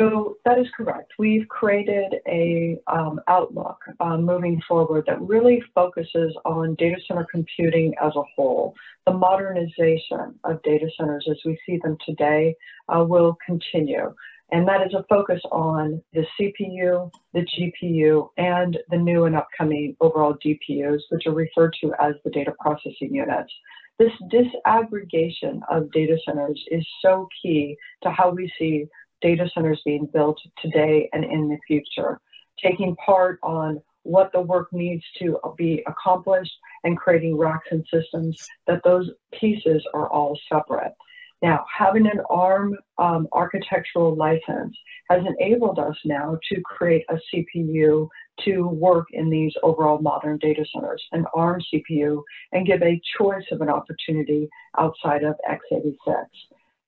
So 0.00 0.38
that 0.46 0.58
is 0.58 0.66
correct. 0.74 1.12
We've 1.18 1.46
created 1.48 2.14
a 2.26 2.78
um, 2.86 3.20
outlook 3.28 3.76
uh, 4.00 4.16
moving 4.16 4.58
forward 4.66 5.04
that 5.06 5.20
really 5.20 5.62
focuses 5.74 6.34
on 6.46 6.74
data 6.76 6.96
center 7.06 7.26
computing 7.30 7.92
as 8.02 8.12
a 8.16 8.22
whole. 8.34 8.74
The 9.06 9.12
modernization 9.12 10.36
of 10.44 10.62
data 10.62 10.86
centers 10.98 11.28
as 11.30 11.36
we 11.44 11.60
see 11.66 11.78
them 11.82 11.98
today 12.06 12.54
uh, 12.88 13.04
will 13.04 13.36
continue. 13.44 14.14
And 14.52 14.66
that 14.66 14.80
is 14.86 14.94
a 14.94 15.04
focus 15.10 15.42
on 15.52 16.02
the 16.14 16.24
CPU, 16.40 17.10
the 17.34 17.44
GPU, 17.44 18.30
and 18.38 18.78
the 18.88 18.96
new 18.96 19.24
and 19.24 19.36
upcoming 19.36 19.96
overall 20.00 20.34
DPUs, 20.42 21.00
which 21.10 21.26
are 21.26 21.34
referred 21.34 21.76
to 21.82 21.92
as 22.00 22.14
the 22.24 22.30
data 22.30 22.54
processing 22.58 23.14
units. 23.14 23.52
This 24.00 24.12
disaggregation 24.32 25.60
of 25.70 25.92
data 25.92 26.16
centers 26.24 26.58
is 26.70 26.86
so 27.04 27.28
key 27.42 27.76
to 28.02 28.10
how 28.10 28.30
we 28.30 28.50
see 28.58 28.86
data 29.22 29.48
centers 29.54 29.80
being 29.84 30.08
built 30.12 30.40
today 30.60 31.08
and 31.12 31.24
in 31.24 31.48
the 31.48 31.58
future, 31.66 32.20
taking 32.62 32.96
part 32.96 33.38
on 33.42 33.80
what 34.02 34.32
the 34.32 34.40
work 34.40 34.72
needs 34.72 35.04
to 35.18 35.38
be 35.56 35.82
accomplished 35.86 36.52
and 36.84 36.96
creating 36.96 37.36
racks 37.36 37.68
and 37.70 37.84
systems 37.92 38.38
that 38.66 38.82
those 38.84 39.10
pieces 39.38 39.84
are 39.94 40.08
all 40.10 40.38
separate. 40.50 40.94
Now, 41.42 41.64
having 41.74 42.06
an 42.06 42.20
ARM 42.28 42.76
um, 42.98 43.26
architectural 43.32 44.14
license 44.14 44.76
has 45.08 45.22
enabled 45.26 45.78
us 45.78 45.96
now 46.04 46.38
to 46.52 46.60
create 46.62 47.04
a 47.08 47.18
CPU 47.32 48.08
to 48.44 48.68
work 48.68 49.06
in 49.12 49.30
these 49.30 49.52
overall 49.62 49.98
modern 50.00 50.36
data 50.38 50.64
centers, 50.72 51.02
an 51.12 51.24
ARM 51.34 51.60
CPU, 51.72 52.22
and 52.52 52.66
give 52.66 52.82
a 52.82 53.00
choice 53.18 53.44
of 53.52 53.62
an 53.62 53.70
opportunity 53.70 54.48
outside 54.78 55.24
of 55.24 55.34
x86. 55.50 55.96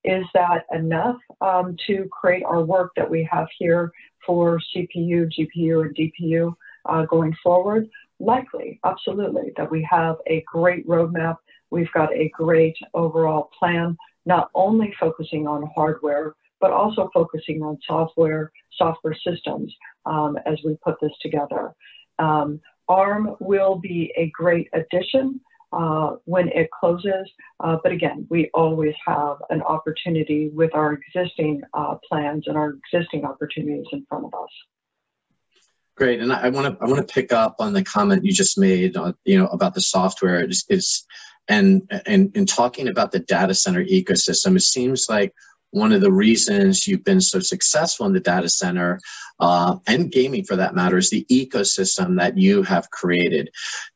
Is 0.04 0.25
that 0.35 0.64
enough 0.73 1.18
um, 1.40 1.76
to 1.87 2.09
create 2.11 2.44
our 2.44 2.64
work 2.64 2.90
that 2.97 3.09
we 3.09 3.28
have 3.30 3.47
here 3.59 3.92
for 4.26 4.61
CPU, 4.75 5.30
GPU, 5.30 5.82
and 5.82 5.97
DPU 5.97 6.54
uh, 6.87 7.04
going 7.06 7.35
forward? 7.42 7.88
Likely, 8.18 8.80
absolutely, 8.85 9.52
that 9.56 9.71
we 9.71 9.87
have 9.88 10.16
a 10.26 10.44
great 10.47 10.87
roadmap. 10.88 11.37
We've 11.71 11.90
got 11.92 12.12
a 12.12 12.28
great 12.30 12.76
overall 12.94 13.50
plan, 13.59 13.97
not 14.26 14.50
only 14.54 14.92
focusing 14.99 15.47
on 15.47 15.71
hardware, 15.75 16.35
but 16.61 16.71
also 16.71 17.11
focusing 17.12 17.62
on 17.62 17.78
software, 17.87 18.52
software 18.76 19.16
systems 19.26 19.73
um, 20.06 20.38
as 20.47 20.59
we 20.64 20.76
put 20.85 20.97
this 21.00 21.12
together. 21.21 21.73
Um, 22.18 22.61
ARM 22.88 23.37
will 23.40 23.76
be 23.76 24.12
a 24.16 24.30
great 24.30 24.68
addition 24.73 25.40
uh, 25.73 26.17
when 26.25 26.49
it 26.49 26.69
closes. 26.71 27.31
Uh, 27.61 27.76
but 27.83 27.93
again, 27.93 28.26
we 28.31 28.50
always 28.55 28.95
have 29.07 29.37
an 29.50 29.62
opportunity 29.62 30.50
with 30.52 30.75
our 30.75 30.93
existing 30.93 31.62
uh, 31.75 31.97
plans 32.09 32.45
and 32.47 32.57
our 32.57 32.75
existing 32.93 33.25
opportunities 33.25 33.87
in 33.93 34.05
front 34.09 34.25
of 34.25 34.35
us. 34.35 34.50
Great, 35.95 36.21
and 36.21 36.33
I 36.33 36.49
want 36.49 36.67
to 36.67 36.85
I 36.85 36.88
want 36.88 37.07
to 37.07 37.14
pick 37.14 37.33
up 37.33 37.57
on 37.59 37.75
the 37.75 37.85
comment 37.85 38.25
you 38.25 38.33
just 38.33 38.59
made, 38.59 38.97
on, 38.97 39.14
you 39.25 39.38
know, 39.38 39.47
about 39.49 39.75
the 39.75 39.83
software. 39.83 40.41
It's 40.41 41.07
and 41.49 41.83
and 42.07 42.35
in 42.35 42.47
talking 42.47 42.88
about 42.88 43.12
the 43.12 43.19
data 43.19 43.55
center 43.55 43.85
ecosystem, 43.85 44.57
it 44.57 44.62
seems 44.62 45.07
like 45.09 45.35
one 45.73 45.93
of 45.93 46.02
the 46.02 46.12
reasons 46.12 46.87
you've 46.87 47.05
been 47.05 47.21
so 47.21 47.41
successful 47.41 48.07
in 48.07 48.12
the 48.12 48.21
data 48.21 48.49
center 48.49 49.00
uh, 49.41 49.76
and 49.87 50.12
gaming 50.12 50.45
for 50.45 50.55
that 50.55 50.75
matter 50.75 50.99
is 50.99 51.11
the 51.11 51.26
ecosystem 51.31 52.19
that 52.19 52.37
you 52.37 52.62
have 52.62 52.91
created. 52.91 53.50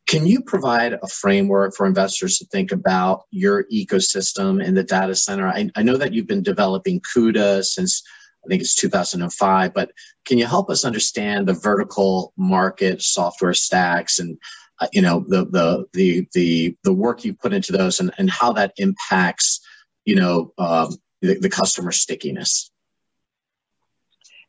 Can 0.06 0.26
you 0.26 0.40
provide 0.40 0.94
a 0.94 1.08
framework 1.08 1.74
for 1.74 1.86
investors 1.86 2.38
to 2.38 2.46
think 2.46 2.72
about 2.72 3.24
your 3.30 3.64
ecosystem 3.64 4.64
in 4.64 4.74
the 4.74 4.82
data 4.82 5.14
center? 5.14 5.46
I, 5.46 5.70
I 5.76 5.82
know 5.82 5.98
that 5.98 6.14
you've 6.14 6.26
been 6.26 6.42
developing 6.42 7.00
CUDA 7.14 7.62
since 7.62 8.02
I 8.44 8.48
think 8.48 8.62
it's 8.62 8.74
2005, 8.74 9.74
but 9.74 9.90
can 10.24 10.38
you 10.38 10.46
help 10.46 10.70
us 10.70 10.84
understand 10.84 11.46
the 11.46 11.52
vertical 11.52 12.32
market 12.38 13.02
software 13.02 13.54
stacks 13.54 14.18
and 14.18 14.38
uh, 14.78 14.86
you 14.92 15.00
know 15.02 15.24
the, 15.28 15.46
the 15.46 15.86
the 15.94 16.28
the 16.34 16.76
the 16.84 16.92
work 16.92 17.24
you 17.24 17.32
put 17.32 17.54
into 17.54 17.72
those 17.72 17.98
and, 17.98 18.12
and 18.18 18.30
how 18.30 18.52
that 18.52 18.72
impacts 18.76 19.60
you 20.04 20.14
know 20.14 20.52
um, 20.58 20.94
the, 21.26 21.38
the 21.38 21.50
customer 21.50 21.92
stickiness. 21.92 22.70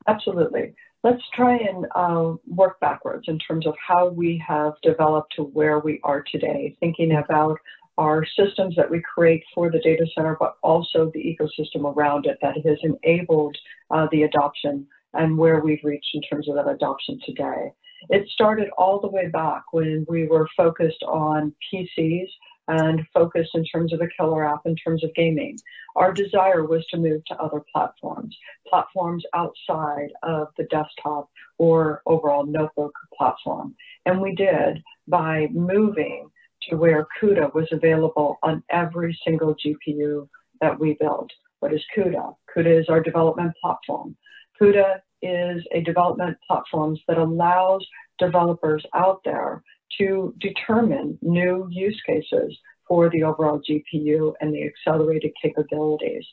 Absolutely. 0.07 0.73
let's 1.03 1.21
try 1.33 1.57
and 1.57 1.85
uh, 1.93 2.33
work 2.47 2.79
backwards 2.79 3.25
in 3.27 3.37
terms 3.39 3.67
of 3.67 3.75
how 3.85 4.07
we 4.07 4.41
have 4.45 4.73
developed 4.81 5.33
to 5.35 5.43
where 5.43 5.79
we 5.79 5.99
are 6.03 6.23
today, 6.31 6.75
thinking 6.79 7.11
about 7.13 7.57
our 7.97 8.25
systems 8.39 8.75
that 8.75 8.89
we 8.89 9.01
create 9.01 9.43
for 9.53 9.71
the 9.71 9.79
data 9.79 10.05
center, 10.15 10.37
but 10.39 10.55
also 10.61 11.11
the 11.13 11.19
ecosystem 11.19 11.93
around 11.95 12.25
it 12.25 12.37
that 12.41 12.55
has 12.65 12.77
enabled 12.83 13.57
uh, 13.91 14.07
the 14.11 14.23
adoption 14.23 14.85
and 15.13 15.37
where 15.37 15.59
we've 15.59 15.83
reached 15.83 16.13
in 16.13 16.21
terms 16.21 16.47
of 16.47 16.55
that 16.55 16.67
adoption 16.67 17.19
today. 17.25 17.71
It 18.09 18.27
started 18.29 18.69
all 18.77 19.01
the 19.01 19.07
way 19.07 19.27
back 19.27 19.63
when 19.71 20.05
we 20.07 20.27
were 20.27 20.47
focused 20.55 21.03
on 21.03 21.53
PCs 21.73 22.27
and 22.67 23.05
focused 23.13 23.51
in 23.55 23.65
terms 23.65 23.93
of 23.93 24.01
a 24.01 24.07
killer 24.17 24.45
app 24.45 24.61
in 24.65 24.75
terms 24.75 25.03
of 25.03 25.13
gaming. 25.15 25.57
Our 25.95 26.13
desire 26.13 26.65
was 26.65 26.85
to 26.87 26.97
move 26.97 27.23
to 27.25 27.37
other 27.37 27.63
platforms, 27.73 28.37
platforms 28.67 29.23
outside 29.33 30.09
of 30.23 30.49
the 30.57 30.65
desktop 30.65 31.29
or 31.57 32.01
overall 32.05 32.45
notebook 32.45 32.93
platform. 33.17 33.75
And 34.05 34.21
we 34.21 34.35
did 34.35 34.83
by 35.07 35.47
moving 35.51 36.29
to 36.69 36.75
where 36.75 37.07
CUDA 37.19 37.53
was 37.53 37.67
available 37.71 38.37
on 38.43 38.63
every 38.69 39.17
single 39.25 39.55
GPU 39.55 40.27
that 40.61 40.79
we 40.79 40.97
built. 40.99 41.31
What 41.59 41.73
is 41.73 41.83
CUDA? 41.95 42.35
CUDA 42.55 42.81
is 42.81 42.89
our 42.89 43.01
development 43.01 43.53
platform. 43.61 44.15
CUDA 44.59 44.99
is 45.21 45.63
a 45.71 45.81
development 45.81 46.37
platform 46.47 46.97
that 47.07 47.17
allows 47.17 47.85
developers 48.19 48.85
out 48.93 49.21
there 49.23 49.63
to 49.97 50.33
determine 50.39 51.17
new 51.21 51.67
use 51.71 51.99
cases 52.05 52.57
for 52.87 53.09
the 53.09 53.23
overall 53.23 53.59
GPU 53.59 54.33
and 54.39 54.53
the 54.53 54.63
accelerated 54.63 55.31
capabilities. 55.41 56.25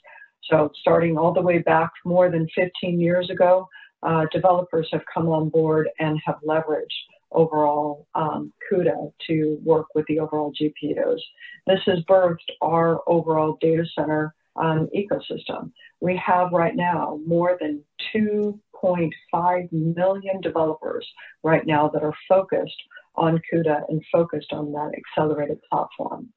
So 0.51 0.71
starting 0.81 1.17
all 1.17 1.33
the 1.33 1.43
way 1.43 1.59
back 1.59 1.91
more 2.05 2.31
than 2.31 2.47
15 2.55 3.01
years 3.01 3.31
ago, 3.31 3.69
uh, 4.03 4.27
developers 4.33 4.89
have 4.93 5.03
come 5.13 5.29
on 5.29 5.49
board 5.49 5.89
and 5.99 6.21
have 6.25 6.37
leveraged 6.47 6.85
overall 7.33 8.07
um, 8.15 8.53
CUDA 8.71 9.13
to 9.27 9.59
work 9.65 9.87
with 9.95 10.07
the 10.07 10.21
overall 10.21 10.53
GPUs. 10.53 11.21
This 11.67 11.81
has 11.87 11.99
birthed 12.09 12.37
our 12.63 13.01
overall 13.09 13.59
data 13.61 13.85
center 13.99 14.35
um, 14.57 14.89
ecosystem. 14.97 15.73
We 16.01 16.21
have 16.25 16.53
right 16.53 16.77
now 16.77 17.19
more 17.27 17.57
than 17.61 17.83
2.5 18.15 19.73
million 19.73 20.41
developers 20.41 21.07
right 21.43 21.67
now 21.67 21.89
that 21.89 22.03
are 22.03 22.15
focused 22.29 22.81
on 23.17 23.41
CUDA 23.53 23.83
and 23.89 24.03
focused 24.13 24.53
on 24.53 24.73
that 24.73 24.93
accelerated 24.97 25.61
platform. 25.71 26.29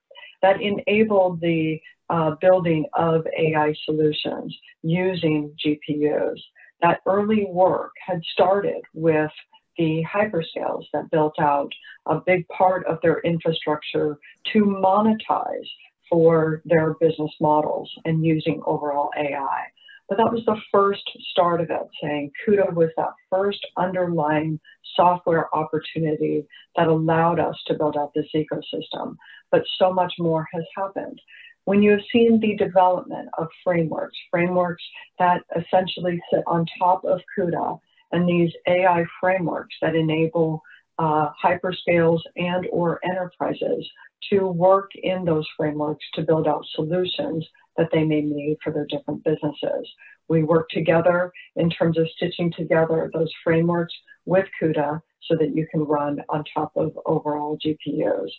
That 0.42 0.62
enabled 0.62 1.42
the 1.42 1.80
uh, 2.10 2.36
building 2.40 2.86
of 2.94 3.26
AI 3.38 3.74
solutions 3.86 4.56
using 4.84 5.54
GPUs. 5.66 6.40
That 6.82 7.02
early 7.06 7.48
work 7.50 7.92
had 8.06 8.22
started 8.32 8.82
with 8.94 9.32
the 9.78 10.04
hyperscales 10.12 10.86
that 10.94 11.10
built 11.12 11.36
out 11.40 11.72
a 12.06 12.20
big 12.26 12.48
part 12.50 12.86
of 12.88 13.00
their 13.02 13.20
infrastructure 13.22 14.18
to 14.54 14.64
monetize 14.64 15.68
for 16.10 16.62
their 16.66 16.96
business 17.00 17.32
models 17.42 17.92
and 18.06 18.26
using 18.26 18.62
overall 18.66 19.10
AI. 19.18 19.66
But 20.10 20.18
that 20.18 20.32
was 20.32 20.44
the 20.46 20.60
first 20.72 21.04
start 21.32 21.60
of 21.60 21.70
it, 21.70 21.88
saying 22.02 22.32
CUDA 22.46 22.74
was 22.74 22.90
that 22.98 23.14
first 23.30 23.60
underlying 23.78 24.60
software 24.96 25.54
opportunity 25.56 26.48
that 26.76 26.88
allowed 26.88 27.40
us 27.40 27.56
to 27.68 27.74
build 27.74 27.98
out 27.98 28.14
this 28.16 28.28
ecosystem. 28.34 29.16
But 29.52 29.64
so 29.78 29.92
much 29.94 30.14
more 30.18 30.48
has 30.54 30.64
happened. 30.76 31.20
When 31.66 31.84
you 31.84 31.92
have 31.92 32.02
seen 32.14 32.40
the 32.40 32.56
development 32.56 33.28
of 33.38 33.48
frameworks, 33.64 34.18
frameworks 34.32 34.84
that 35.20 35.42
essentially 35.56 36.22
sit 36.32 36.44
on 36.48 36.66
top 36.80 37.04
of 37.04 37.20
CUDA, 37.38 37.80
and 38.14 38.28
these 38.28 38.52
AI 38.68 39.04
frameworks 39.20 39.76
that 39.82 39.96
enable 39.96 40.62
uh, 40.98 41.30
hyperscales 41.44 42.22
and 42.38 42.66
or 42.72 43.00
enterprises 43.04 43.86
to 44.32 44.48
work 44.48 44.90
in 44.96 45.26
those 45.26 45.46
frameworks 45.56 46.06
to 46.14 46.24
build 46.24 46.48
out 46.48 46.66
solutions 46.74 47.46
that 47.78 47.90
they 47.92 48.04
may 48.04 48.22
need 48.22 48.58
for 48.63 48.74
their 48.74 48.88
different 48.88 49.24
businesses. 49.24 49.88
We 50.28 50.44
work 50.44 50.70
together 50.70 51.32
in 51.56 51.70
terms 51.70 51.98
of 51.98 52.08
stitching 52.16 52.52
together 52.52 53.10
those 53.13 53.32
frameworks 53.44 53.94
with 54.26 54.46
CUDA 54.62 55.02
so 55.24 55.36
that 55.38 55.56
you 55.56 55.68
can 55.72 55.82
run 55.82 56.20
on 56.30 56.44
top 56.54 56.72
of 56.76 56.98
overall 57.06 57.58
GPUs. 57.66 58.30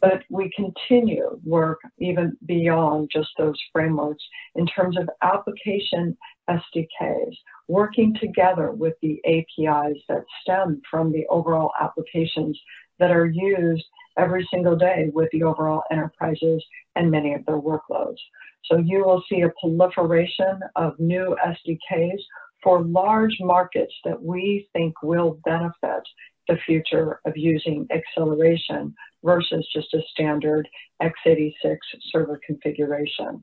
But 0.00 0.22
we 0.30 0.50
continue 0.54 1.40
work 1.44 1.80
even 1.98 2.36
beyond 2.46 3.10
just 3.12 3.30
those 3.36 3.60
frameworks 3.72 4.22
in 4.54 4.66
terms 4.66 4.96
of 4.96 5.08
application 5.22 6.16
SDKs, 6.48 7.34
working 7.66 8.14
together 8.20 8.70
with 8.70 8.94
the 9.02 9.20
APIs 9.26 9.98
that 10.08 10.24
stem 10.42 10.80
from 10.88 11.10
the 11.12 11.26
overall 11.28 11.72
applications 11.80 12.58
that 13.00 13.10
are 13.10 13.26
used 13.26 13.84
every 14.18 14.46
single 14.52 14.76
day 14.76 15.10
with 15.12 15.28
the 15.32 15.42
overall 15.42 15.82
enterprises 15.90 16.62
and 16.96 17.10
many 17.10 17.34
of 17.34 17.44
their 17.46 17.60
workloads. 17.60 18.18
So 18.64 18.78
you 18.78 19.04
will 19.04 19.22
see 19.28 19.42
a 19.42 19.52
proliferation 19.60 20.60
of 20.76 20.98
new 20.98 21.36
SDKs 21.46 22.20
for 22.62 22.82
large 22.82 23.36
markets 23.40 23.94
that 24.04 24.20
we 24.20 24.68
think 24.72 25.02
will 25.02 25.40
benefit 25.44 26.02
the 26.48 26.56
future 26.66 27.20
of 27.24 27.36
using 27.36 27.86
acceleration 27.90 28.94
versus 29.22 29.66
just 29.72 29.92
a 29.94 30.00
standard 30.10 30.68
x86 31.02 31.76
server 32.10 32.40
configuration. 32.46 33.42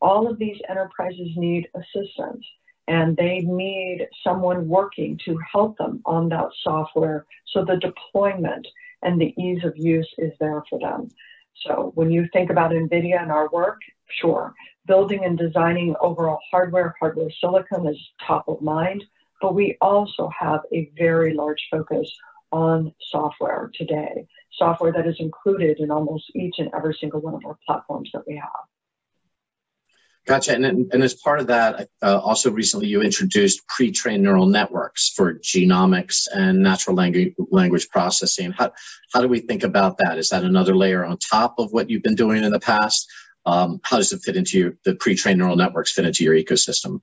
All 0.00 0.30
of 0.30 0.38
these 0.38 0.56
enterprises 0.68 1.28
need 1.36 1.68
assistance 1.74 2.44
and 2.88 3.16
they 3.16 3.40
need 3.40 4.06
someone 4.24 4.68
working 4.68 5.18
to 5.24 5.38
help 5.52 5.78
them 5.78 6.02
on 6.04 6.28
that 6.28 6.48
software 6.62 7.26
so 7.52 7.64
the 7.64 7.76
deployment 7.76 8.66
and 9.02 9.20
the 9.20 9.34
ease 9.40 9.64
of 9.64 9.76
use 9.76 10.08
is 10.18 10.32
there 10.40 10.62
for 10.68 10.78
them. 10.78 11.08
So 11.66 11.92
when 11.94 12.10
you 12.10 12.26
think 12.32 12.50
about 12.50 12.72
NVIDIA 12.72 13.20
and 13.20 13.30
our 13.30 13.48
work, 13.50 13.80
sure, 14.08 14.54
building 14.86 15.24
and 15.24 15.38
designing 15.38 15.94
overall 16.00 16.40
hardware, 16.50 16.94
hardware 16.98 17.30
silicon 17.40 17.86
is 17.86 17.98
top 18.26 18.48
of 18.48 18.60
mind, 18.62 19.04
but 19.40 19.54
we 19.54 19.76
also 19.80 20.30
have 20.38 20.60
a 20.72 20.90
very 20.96 21.34
large 21.34 21.62
focus 21.70 22.10
on 22.52 22.92
software 23.00 23.70
today, 23.74 24.26
software 24.52 24.92
that 24.92 25.06
is 25.06 25.16
included 25.18 25.80
in 25.80 25.90
almost 25.90 26.30
each 26.34 26.54
and 26.58 26.70
every 26.74 26.96
single 27.00 27.20
one 27.20 27.34
of 27.34 27.42
our 27.46 27.58
platforms 27.66 28.10
that 28.12 28.22
we 28.26 28.36
have. 28.36 28.71
Gotcha. 30.24 30.54
And, 30.54 30.64
and 30.64 31.02
as 31.02 31.14
part 31.14 31.40
of 31.40 31.48
that, 31.48 31.88
uh, 32.00 32.18
also 32.18 32.50
recently 32.50 32.86
you 32.86 33.02
introduced 33.02 33.66
pre-trained 33.66 34.22
neural 34.22 34.46
networks 34.46 35.08
for 35.08 35.34
genomics 35.34 36.28
and 36.32 36.62
natural 36.62 36.94
language, 36.94 37.34
language 37.50 37.88
processing. 37.88 38.52
How, 38.52 38.72
how 39.12 39.20
do 39.20 39.26
we 39.26 39.40
think 39.40 39.64
about 39.64 39.98
that? 39.98 40.18
Is 40.18 40.28
that 40.28 40.44
another 40.44 40.76
layer 40.76 41.04
on 41.04 41.18
top 41.18 41.56
of 41.58 41.72
what 41.72 41.90
you've 41.90 42.04
been 42.04 42.14
doing 42.14 42.44
in 42.44 42.52
the 42.52 42.60
past? 42.60 43.10
Um, 43.46 43.80
how 43.82 43.96
does 43.96 44.12
it 44.12 44.22
fit 44.22 44.36
into 44.36 44.58
your, 44.58 44.74
the 44.84 44.94
pre-trained 44.94 45.40
neural 45.40 45.56
networks 45.56 45.90
fit 45.90 46.06
into 46.06 46.22
your 46.22 46.36
ecosystem? 46.36 47.00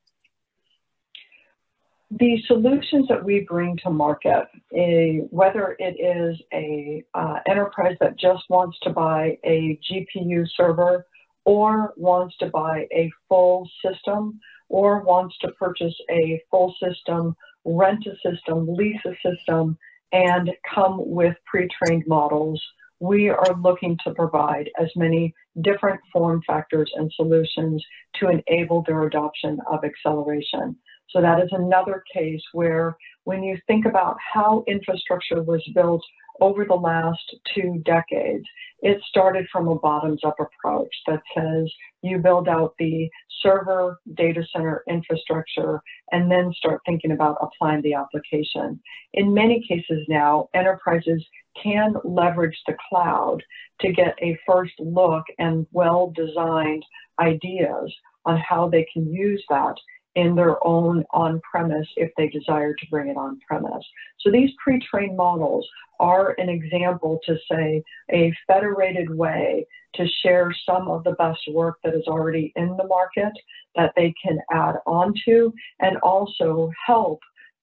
The 2.11 2.41
solutions 2.47 3.07
that 3.09 3.23
we 3.23 3.41
bring 3.41 3.77
to 3.83 3.91
market, 3.91 4.47
a, 4.73 5.27
whether 5.29 5.75
it 5.77 5.99
is 5.99 6.41
a 6.53 7.03
uh, 7.13 7.39
enterprise 7.47 7.97
that 7.99 8.17
just 8.17 8.43
wants 8.49 8.79
to 8.83 8.89
buy 8.91 9.37
a 9.43 9.77
GPU 9.91 10.47
server 10.55 11.05
or 11.49 11.95
wants 11.97 12.37
to 12.37 12.45
buy 12.45 12.85
a 12.93 13.09
full 13.27 13.67
system 13.83 14.39
or 14.69 15.01
wants 15.01 15.35
to 15.39 15.47
purchase 15.53 15.95
a 16.11 16.39
full 16.51 16.75
system, 16.79 17.35
rent 17.65 18.05
a 18.05 18.13
system, 18.23 18.67
lease 18.69 19.01
a 19.03 19.15
system, 19.27 19.75
and 20.11 20.51
come 20.75 20.99
with 20.99 21.35
pre-trained 21.47 22.03
models, 22.05 22.61
we 22.99 23.29
are 23.29 23.55
looking 23.63 23.97
to 24.05 24.13
provide 24.13 24.69
as 24.79 24.89
many 24.95 25.33
different 25.61 25.99
form 26.13 26.39
factors 26.45 26.91
and 26.95 27.11
solutions 27.15 27.83
to 28.19 28.29
enable 28.29 28.83
their 28.85 29.01
adoption 29.07 29.57
of 29.71 29.79
acceleration. 29.83 30.75
So 31.11 31.21
that 31.21 31.41
is 31.41 31.49
another 31.51 32.03
case 32.13 32.41
where 32.53 32.95
when 33.23 33.43
you 33.43 33.57
think 33.67 33.85
about 33.85 34.17
how 34.33 34.63
infrastructure 34.67 35.41
was 35.41 35.63
built 35.73 36.03
over 36.41 36.65
the 36.65 36.75
last 36.75 37.35
two 37.53 37.81
decades, 37.85 38.45
it 38.81 39.01
started 39.09 39.45
from 39.51 39.67
a 39.67 39.75
bottoms 39.75 40.21
up 40.23 40.37
approach 40.39 40.93
that 41.07 41.21
says 41.35 41.69
you 42.01 42.17
build 42.17 42.47
out 42.47 42.75
the 42.79 43.09
server 43.41 43.99
data 44.15 44.43
center 44.53 44.83
infrastructure 44.89 45.81
and 46.11 46.31
then 46.31 46.53
start 46.53 46.81
thinking 46.85 47.11
about 47.11 47.37
applying 47.41 47.81
the 47.81 47.93
application. 47.93 48.79
In 49.13 49.33
many 49.33 49.65
cases 49.67 50.05
now, 50.07 50.47
enterprises 50.53 51.25
can 51.61 51.95
leverage 52.03 52.57
the 52.67 52.75
cloud 52.89 53.43
to 53.81 53.91
get 53.91 54.15
a 54.21 54.37
first 54.47 54.73
look 54.79 55.23
and 55.39 55.65
well 55.71 56.13
designed 56.15 56.83
ideas 57.19 57.93
on 58.25 58.37
how 58.37 58.69
they 58.69 58.85
can 58.93 59.11
use 59.11 59.43
that 59.49 59.75
in 60.15 60.35
their 60.35 60.65
own 60.65 61.03
on 61.11 61.39
premise 61.49 61.87
if 61.95 62.11
they 62.17 62.27
desire 62.29 62.73
to 62.73 62.87
bring 62.89 63.09
it 63.09 63.17
on 63.17 63.39
premise. 63.47 63.85
So 64.19 64.31
these 64.31 64.49
pre 64.63 64.79
trained 64.79 65.15
models 65.15 65.67
are 65.99 66.35
an 66.37 66.49
example 66.49 67.19
to 67.25 67.37
say 67.51 67.83
a 68.11 68.33
federated 68.47 69.09
way 69.15 69.67
to 69.95 70.07
share 70.23 70.53
some 70.65 70.87
of 70.87 71.03
the 71.03 71.11
best 71.13 71.39
work 71.51 71.77
that 71.83 71.93
is 71.93 72.07
already 72.07 72.53
in 72.55 72.77
the 72.77 72.87
market 72.87 73.33
that 73.75 73.91
they 73.95 74.13
can 74.23 74.39
add 74.51 74.75
on 74.85 75.13
to 75.25 75.53
and 75.79 75.97
also 75.97 76.71
help 76.85 77.19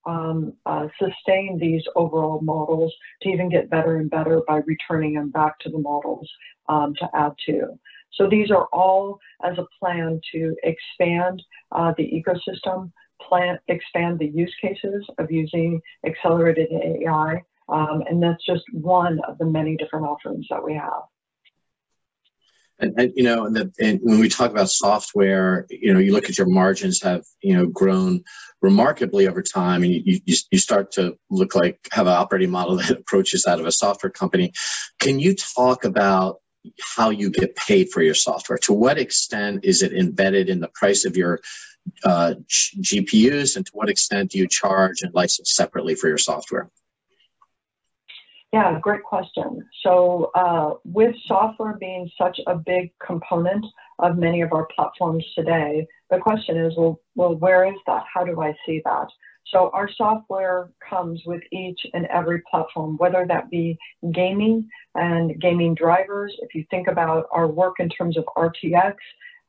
um, 0.06 0.52
uh, 0.66 0.86
sustain 1.00 1.58
these 1.58 1.82
overall 1.96 2.40
models 2.40 2.94
to 3.22 3.28
even 3.28 3.48
get 3.48 3.70
better 3.70 3.96
and 3.96 4.10
better 4.10 4.40
by 4.46 4.60
returning 4.66 5.14
them 5.14 5.30
back 5.30 5.58
to 5.60 5.68
the 5.68 5.78
models 5.78 6.30
um, 6.68 6.94
to 6.94 7.08
add 7.14 7.32
to. 7.46 7.78
So 8.16 8.28
these 8.28 8.50
are 8.50 8.66
all 8.72 9.18
as 9.44 9.58
a 9.58 9.66
plan 9.78 10.20
to 10.32 10.56
expand 10.62 11.42
uh, 11.72 11.92
the 11.96 12.04
ecosystem, 12.04 12.90
plan, 13.20 13.58
expand 13.68 14.18
the 14.18 14.26
use 14.26 14.54
cases 14.60 15.06
of 15.18 15.30
using 15.30 15.80
accelerated 16.06 16.68
AI, 16.72 17.42
um, 17.68 18.02
and 18.08 18.22
that's 18.22 18.44
just 18.44 18.62
one 18.72 19.20
of 19.28 19.38
the 19.38 19.44
many 19.44 19.76
different 19.76 20.06
offerings 20.06 20.46
that 20.50 20.64
we 20.64 20.74
have. 20.74 21.02
And, 22.78 22.92
and, 22.98 23.12
you 23.16 23.22
know, 23.22 23.46
and, 23.46 23.56
the, 23.56 23.72
and, 23.80 24.00
when 24.02 24.20
we 24.20 24.28
talk 24.28 24.50
about 24.50 24.68
software, 24.68 25.66
you 25.70 25.94
know, 25.94 25.98
you 25.98 26.12
look 26.12 26.28
at 26.28 26.36
your 26.36 26.46
margins 26.46 27.00
have 27.02 27.24
you 27.40 27.56
know 27.56 27.66
grown 27.66 28.22
remarkably 28.60 29.26
over 29.26 29.40
time, 29.40 29.82
and 29.82 29.92
you 29.92 30.20
you, 30.26 30.36
you 30.50 30.58
start 30.58 30.92
to 30.92 31.16
look 31.30 31.54
like 31.54 31.88
have 31.92 32.06
an 32.06 32.12
operating 32.12 32.50
model 32.50 32.76
that 32.76 32.90
approaches 32.90 33.44
that 33.44 33.60
of 33.60 33.66
a 33.66 33.72
software 33.72 34.10
company. 34.10 34.52
Can 34.98 35.18
you 35.18 35.34
talk 35.34 35.84
about 35.84 36.40
how 36.96 37.10
you 37.10 37.30
get 37.30 37.56
paid 37.56 37.90
for 37.90 38.02
your 38.02 38.14
software. 38.14 38.58
To 38.58 38.72
what 38.72 38.98
extent 38.98 39.64
is 39.64 39.82
it 39.82 39.92
embedded 39.92 40.48
in 40.48 40.60
the 40.60 40.68
price 40.68 41.04
of 41.04 41.16
your 41.16 41.40
uh, 42.04 42.34
GPUs, 42.50 43.56
and 43.56 43.64
to 43.66 43.72
what 43.72 43.88
extent 43.88 44.32
do 44.32 44.38
you 44.38 44.48
charge 44.48 45.02
and 45.02 45.14
license 45.14 45.54
separately 45.54 45.94
for 45.94 46.08
your 46.08 46.18
software? 46.18 46.70
Yeah, 48.52 48.78
great 48.80 49.02
question. 49.02 49.62
So, 49.82 50.30
uh, 50.34 50.74
with 50.84 51.14
software 51.26 51.76
being 51.78 52.10
such 52.16 52.40
a 52.46 52.54
big 52.54 52.92
component 53.04 53.64
of 53.98 54.16
many 54.16 54.40
of 54.40 54.52
our 54.52 54.66
platforms 54.74 55.24
today, 55.34 55.86
the 56.10 56.18
question 56.18 56.56
is, 56.56 56.72
well, 56.76 57.00
well, 57.14 57.34
where 57.34 57.66
is 57.66 57.78
that? 57.86 58.04
How 58.12 58.24
do 58.24 58.40
I 58.40 58.54
see 58.64 58.80
that? 58.84 59.08
So 59.52 59.70
our 59.72 59.88
software 59.96 60.70
comes 60.88 61.22
with 61.24 61.42
each 61.52 61.80
and 61.94 62.06
every 62.06 62.42
platform, 62.50 62.96
whether 62.96 63.24
that 63.28 63.50
be 63.50 63.78
gaming 64.12 64.68
and 64.94 65.40
gaming 65.40 65.74
drivers. 65.74 66.34
If 66.40 66.54
you 66.54 66.64
think 66.70 66.88
about 66.88 67.26
our 67.30 67.46
work 67.46 67.76
in 67.78 67.88
terms 67.88 68.16
of 68.16 68.24
RTX, 68.36 68.94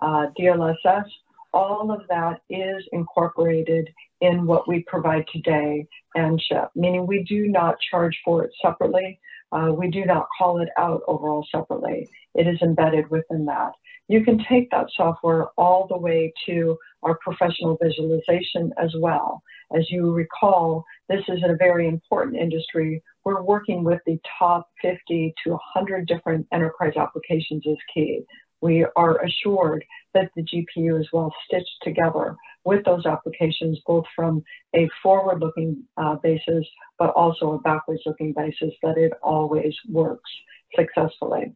uh, 0.01 0.27
DLSS, 0.39 1.05
all 1.53 1.91
of 1.91 2.01
that 2.09 2.41
is 2.49 2.83
incorporated 2.91 3.89
in 4.21 4.45
what 4.45 4.67
we 4.67 4.83
provide 4.83 5.25
today 5.31 5.87
and 6.15 6.41
ship, 6.41 6.69
meaning 6.75 7.07
we 7.07 7.23
do 7.23 7.47
not 7.47 7.77
charge 7.89 8.17
for 8.23 8.43
it 8.43 8.51
separately. 8.61 9.19
Uh, 9.51 9.71
we 9.71 9.89
do 9.89 10.05
not 10.05 10.27
call 10.37 10.59
it 10.61 10.69
out 10.77 11.01
overall 11.07 11.45
separately. 11.51 12.09
It 12.35 12.47
is 12.47 12.61
embedded 12.61 13.09
within 13.09 13.45
that. 13.45 13.71
You 14.07 14.23
can 14.23 14.43
take 14.49 14.69
that 14.71 14.87
software 14.95 15.47
all 15.57 15.87
the 15.87 15.97
way 15.97 16.33
to 16.45 16.77
our 17.03 17.17
professional 17.21 17.77
visualization 17.81 18.71
as 18.81 18.93
well. 18.99 19.41
As 19.75 19.89
you 19.89 20.13
recall, 20.13 20.85
this 21.09 21.23
is 21.27 21.43
a 21.43 21.55
very 21.57 21.87
important 21.87 22.37
industry. 22.37 23.03
We're 23.25 23.41
working 23.41 23.83
with 23.83 23.99
the 24.05 24.17
top 24.39 24.69
50 24.81 25.33
to 25.43 25.51
100 25.51 26.07
different 26.07 26.47
enterprise 26.53 26.93
applications 26.95 27.63
is 27.65 27.77
key. 27.93 28.21
We 28.61 28.85
are 28.95 29.23
assured 29.23 29.83
that 30.13 30.31
the 30.35 30.41
GPU 30.41 30.99
is 30.99 31.07
well 31.13 31.33
stitched 31.45 31.77
together 31.83 32.35
with 32.63 32.83
those 32.85 33.05
applications, 33.05 33.79
both 33.85 34.05
from 34.15 34.43
a 34.75 34.89
forward 35.03 35.41
looking 35.41 35.83
uh, 35.97 36.15
basis, 36.15 36.65
but 36.97 37.11
also 37.11 37.53
a 37.53 37.59
backwards 37.59 38.01
looking 38.05 38.33
basis, 38.33 38.73
that 38.83 38.97
it 38.97 39.13
always 39.21 39.73
works 39.89 40.29
successfully. 40.75 41.53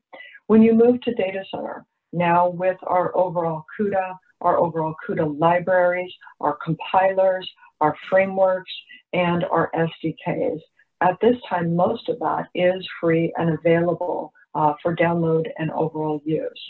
When 0.47 0.61
you 0.61 0.73
move 0.73 1.01
to 1.01 1.13
data 1.13 1.43
center, 1.49 1.85
now 2.13 2.49
with 2.49 2.77
our 2.83 3.15
overall 3.15 3.65
CUDA, 3.79 4.15
our 4.41 4.57
overall 4.57 4.95
CUDA 5.07 5.39
libraries, 5.39 6.11
our 6.39 6.57
compilers, 6.63 7.49
our 7.79 7.95
frameworks, 8.09 8.71
and 9.13 9.43
our 9.45 9.71
SDKs. 9.75 10.59
At 11.01 11.17
this 11.21 11.35
time, 11.49 11.75
most 11.75 12.09
of 12.09 12.19
that 12.19 12.45
is 12.53 12.87
free 12.99 13.33
and 13.37 13.57
available 13.57 14.33
uh, 14.53 14.73
for 14.81 14.95
download 14.95 15.45
and 15.57 15.71
overall 15.71 16.21
use. 16.25 16.61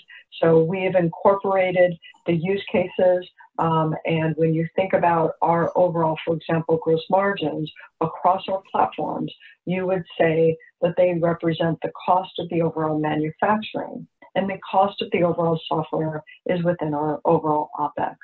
So 0.41 0.63
we 0.63 0.83
have 0.83 0.95
incorporated 0.95 1.93
the 2.25 2.33
use 2.33 2.63
cases, 2.71 3.27
um, 3.59 3.93
and 4.05 4.33
when 4.37 4.53
you 4.53 4.67
think 4.75 4.93
about 4.93 5.33
our 5.41 5.71
overall, 5.75 6.17
for 6.25 6.35
example, 6.35 6.79
gross 6.81 7.03
margins 7.09 7.69
across 7.99 8.43
our 8.47 8.61
platforms, 8.71 9.31
you 9.65 9.85
would 9.85 10.03
say 10.19 10.57
that 10.81 10.93
they 10.97 11.13
represent 11.19 11.77
the 11.81 11.91
cost 12.05 12.31
of 12.39 12.49
the 12.49 12.61
overall 12.61 12.99
manufacturing 12.99 14.07
and 14.35 14.49
the 14.49 14.59
cost 14.69 15.01
of 15.01 15.09
the 15.11 15.23
overall 15.23 15.59
software 15.67 16.23
is 16.45 16.63
within 16.63 16.93
our 16.93 17.19
overall 17.25 17.69
OPEX. 17.79 18.15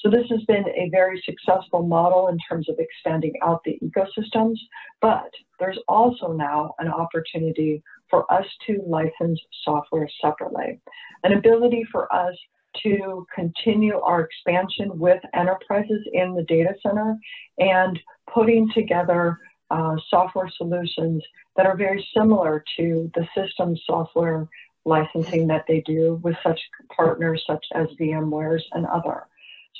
So 0.00 0.10
this 0.10 0.26
has 0.30 0.42
been 0.44 0.64
a 0.68 0.90
very 0.90 1.22
successful 1.24 1.82
model 1.82 2.28
in 2.28 2.38
terms 2.48 2.68
of 2.68 2.76
expanding 2.78 3.32
out 3.42 3.62
the 3.64 3.78
ecosystems, 3.82 4.56
but 5.00 5.30
there's 5.58 5.78
also 5.88 6.32
now 6.32 6.74
an 6.78 6.88
opportunity 6.88 7.82
for 8.10 8.30
us 8.32 8.44
to 8.66 8.82
license 8.86 9.40
software 9.64 10.08
separately. 10.20 10.80
An 11.24 11.32
ability 11.32 11.84
for 11.90 12.12
us 12.14 12.36
to 12.82 13.26
continue 13.34 13.98
our 14.00 14.20
expansion 14.20 14.98
with 14.98 15.20
enterprises 15.34 16.06
in 16.12 16.34
the 16.34 16.42
data 16.42 16.74
center 16.82 17.16
and 17.58 17.98
putting 18.32 18.70
together 18.74 19.38
uh, 19.70 19.96
software 20.08 20.50
solutions 20.56 21.22
that 21.56 21.66
are 21.66 21.76
very 21.76 22.06
similar 22.16 22.62
to 22.76 23.10
the 23.14 23.26
system 23.34 23.74
software 23.86 24.46
licensing 24.86 25.46
that 25.48 25.64
they 25.68 25.82
do 25.82 26.20
with 26.22 26.36
such 26.42 26.60
partners 26.96 27.42
such 27.46 27.64
as 27.74 27.88
VMware's 28.00 28.64
and 28.72 28.86
other. 28.86 29.24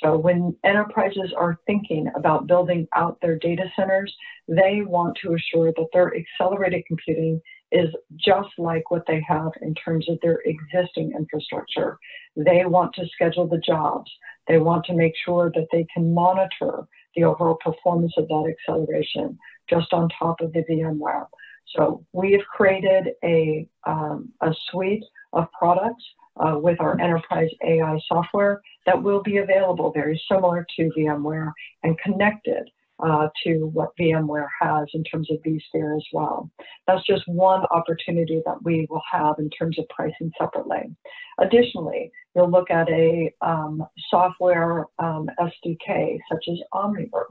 So 0.03 0.15
when 0.15 0.55
enterprises 0.63 1.33
are 1.35 1.59
thinking 1.65 2.07
about 2.15 2.45
building 2.45 2.87
out 2.95 3.17
their 3.19 3.39
data 3.39 3.63
centers, 3.75 4.13
they 4.47 4.81
want 4.85 5.17
to 5.23 5.33
assure 5.33 5.73
that 5.75 5.87
their 5.91 6.13
accelerated 6.15 6.83
computing 6.87 7.41
is 7.71 7.89
just 8.15 8.49
like 8.57 8.91
what 8.91 9.05
they 9.07 9.21
have 9.27 9.51
in 9.61 9.73
terms 9.73 10.07
of 10.07 10.19
their 10.21 10.41
existing 10.45 11.13
infrastructure. 11.17 11.97
They 12.35 12.65
want 12.65 12.93
to 12.95 13.07
schedule 13.07 13.47
the 13.47 13.57
jobs. 13.65 14.11
They 14.47 14.59
want 14.59 14.85
to 14.85 14.93
make 14.93 15.13
sure 15.25 15.51
that 15.55 15.67
they 15.71 15.85
can 15.93 16.13
monitor 16.13 16.87
the 17.15 17.23
overall 17.23 17.57
performance 17.63 18.13
of 18.17 18.27
that 18.27 18.53
acceleration 18.53 19.37
just 19.69 19.91
on 19.91 20.09
top 20.17 20.39
of 20.39 20.53
the 20.53 20.63
VMware. 20.69 21.27
So 21.75 22.05
we 22.13 22.31
have 22.33 22.41
created 22.41 23.13
a, 23.23 23.67
um, 23.85 24.29
a 24.41 24.53
suite 24.69 25.03
of 25.33 25.47
products 25.51 26.03
uh, 26.37 26.57
with 26.57 26.79
our 26.79 26.99
enterprise 26.99 27.49
AI 27.63 27.99
software 28.07 28.61
that 28.85 29.01
will 29.01 29.21
be 29.21 29.37
available 29.37 29.91
very 29.91 30.21
similar 30.31 30.65
to 30.77 30.91
VMware 30.97 31.51
and 31.83 31.97
connected 31.99 32.69
uh, 32.99 33.27
to 33.43 33.69
what 33.73 33.95
VMware 33.99 34.47
has 34.59 34.87
in 34.93 35.03
terms 35.03 35.29
of 35.31 35.37
vSphere 35.45 35.95
as 35.95 36.05
well. 36.13 36.49
That's 36.87 37.05
just 37.05 37.23
one 37.27 37.63
opportunity 37.71 38.41
that 38.45 38.63
we 38.63 38.87
will 38.89 39.01
have 39.11 39.35
in 39.39 39.49
terms 39.51 39.77
of 39.77 39.87
pricing 39.89 40.31
separately. 40.39 40.95
Additionally, 41.39 42.11
you'll 42.35 42.49
look 42.49 42.71
at 42.71 42.89
a 42.89 43.31
um, 43.41 43.85
software 44.09 44.85
um, 44.99 45.29
SDK 45.39 46.17
such 46.31 46.45
as 46.51 46.57
Omniverse. 46.73 47.25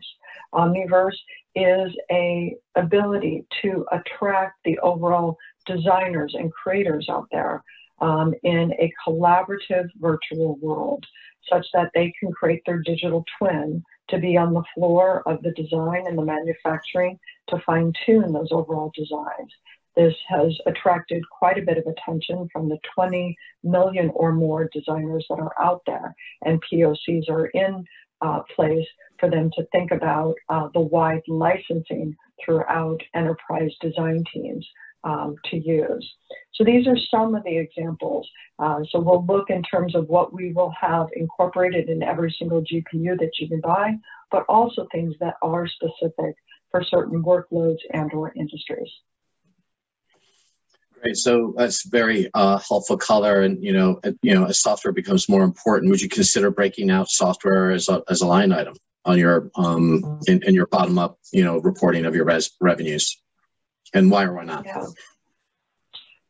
Omniverse 0.55 1.17
is 1.55 1.93
a 2.11 2.55
ability 2.77 3.45
to 3.63 3.85
attract 3.93 4.59
the 4.65 4.79
overall 4.81 5.37
designers 5.67 6.35
and 6.39 6.53
creators 6.53 7.09
out 7.11 7.27
there 7.33 7.63
um, 8.01 8.35
in 8.45 8.73
a 8.75 8.93
collaborative 9.07 9.89
virtual 9.97 10.57
world 10.61 11.05
such 11.51 11.67
that 11.73 11.91
they 11.95 12.13
can 12.21 12.33
create 12.33 12.63
their 12.67 12.83
digital 12.83 13.25
twin 13.39 13.83
to 14.09 14.19
be 14.19 14.37
on 14.37 14.55
the 14.55 14.63
floor 14.75 15.23
of 15.27 15.43
the 15.43 15.53
design 15.53 16.05
and 16.07 16.17
the 16.17 16.25
manufacturing 16.25 17.19
to 17.49 17.59
fine 17.67 17.93
tune 18.05 18.33
those 18.33 18.53
overall 18.53 18.93
designs. 18.95 19.53
This 19.97 20.15
has 20.29 20.57
attracted 20.67 21.23
quite 21.31 21.59
a 21.59 21.63
bit 21.63 21.79
of 21.79 21.87
attention 21.87 22.49
from 22.53 22.69
the 22.69 22.79
20 22.95 23.37
million 23.65 24.11
or 24.15 24.33
more 24.33 24.69
designers 24.73 25.25
that 25.31 25.39
are 25.39 25.55
out 25.61 25.83
there, 25.87 26.15
and 26.45 26.63
POCs 26.71 27.31
are 27.31 27.47
in 27.47 27.85
uh, 28.21 28.41
place 28.55 28.87
for 29.19 29.31
them 29.31 29.51
to 29.57 29.67
think 29.73 29.91
about 29.91 30.35
uh, 30.51 30.69
the 30.75 30.81
wide 30.81 31.23
licensing 31.29 32.15
throughout 32.45 33.01
enterprise 33.15 33.73
design 33.81 34.23
teams 34.33 34.67
um, 35.07 35.37
to 35.51 35.57
use. 35.57 36.15
So 36.55 36.65
these 36.65 36.87
are 36.87 36.97
some 37.11 37.35
of 37.35 37.45
the 37.45 37.57
examples. 37.57 38.29
Uh, 38.59 38.81
so 38.91 38.99
we'll 38.99 39.25
look 39.25 39.51
in 39.51 39.63
terms 39.63 39.95
of 39.95 40.09
what 40.09 40.33
we 40.33 40.53
will 40.53 40.73
have 40.79 41.07
incorporated 41.15 41.89
in 41.89 42.03
every 42.03 42.35
single 42.39 42.61
GPU 42.61 43.19
that 43.19 43.31
you 43.39 43.49
can 43.49 43.61
buy, 43.61 43.95
but 44.31 44.45
also 44.49 44.87
things 44.91 45.15
that 45.21 45.35
are 45.43 45.67
specific 45.69 46.35
for 46.71 46.83
certain 46.83 47.23
workloads 47.23 47.79
and 47.93 48.13
or 48.13 48.33
industries. 48.35 48.91
Great. 51.01 51.17
So 51.17 51.55
that's 51.57 51.87
very 51.87 52.29
uh, 52.35 52.59
helpful 52.59 52.97
color, 52.97 53.43
and 53.43 53.63
you 53.63 53.75
know, 53.75 54.01
you 54.23 54.35
know, 54.35 54.47
as 54.47 54.61
software 54.61 54.93
becomes 54.93 55.29
more 55.29 55.45
important, 55.45 55.91
would 55.91 56.01
you 56.01 56.09
consider 56.09 56.51
breaking 56.51 56.91
out 56.91 57.11
software 57.11 57.71
as 57.71 57.89
a 57.91 58.03
as 58.09 58.23
a 58.23 58.27
line 58.27 58.51
item 58.51 58.75
on 59.05 59.19
your 59.19 59.51
um 59.57 60.19
in, 60.27 60.43
in 60.45 60.55
your 60.55 60.67
bottom 60.67 60.99
up, 60.99 61.19
you 61.33 61.45
know, 61.45 61.59
reporting 61.59 62.07
of 62.07 62.15
your 62.15 62.25
res- 62.25 62.57
revenues? 62.63 63.21
And 63.95 64.11
why 64.11 64.25
or 64.25 64.35
why 64.35 64.45
not? 64.45 64.65
Yeah. 64.65 64.87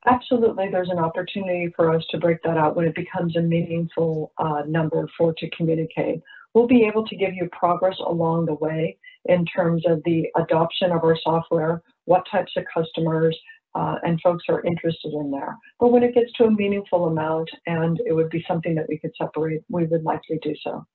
Absolutely, 0.07 0.69
there's 0.71 0.90
an 0.90 1.01
opportunity 1.01 1.73
for 1.75 1.92
us 1.92 2.05
to 2.11 2.19
break 2.19 2.40
that 2.45 2.57
out 2.57 2.77
when 2.77 2.87
it 2.87 2.95
becomes 2.95 3.37
a 3.37 3.40
meaningful 3.40 4.33
uh, 4.38 4.62
number 4.66 5.09
for 5.19 5.35
to 5.38 5.51
communicate. 5.51 6.23
We'll 6.55 6.69
be 6.69 6.85
able 6.85 7.05
to 7.09 7.16
give 7.16 7.35
you 7.35 7.49
progress 7.51 7.97
along 7.99 8.47
the 8.47 8.55
way 8.55 8.99
in 9.25 9.45
terms 9.45 9.83
of 9.85 10.01
the 10.05 10.29
adoption 10.37 10.92
of 10.92 11.03
our 11.03 11.19
software, 11.23 11.83
what 12.05 12.25
types 12.31 12.53
of 12.57 12.64
customers 12.73 13.37
uh, 13.75 13.97
and 14.05 14.21
folks 14.21 14.45
are 14.49 14.64
interested 14.64 15.12
in 15.12 15.31
there. 15.31 15.57
But 15.79 15.88
when 15.88 16.03
it 16.03 16.14
gets 16.14 16.33
to 16.35 16.45
a 16.45 16.51
meaningful 16.51 17.07
amount 17.07 17.51
and 17.66 18.01
it 18.07 18.12
would 18.12 18.31
be 18.31 18.45
something 18.49 18.75
that 18.77 18.88
we 18.88 18.99
could 18.99 19.12
separate, 19.21 19.62
we 19.69 19.85
would 19.85 20.05
likely 20.05 20.38
do 20.40 20.55
so. 20.62 20.87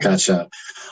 Gotcha. 0.00 0.48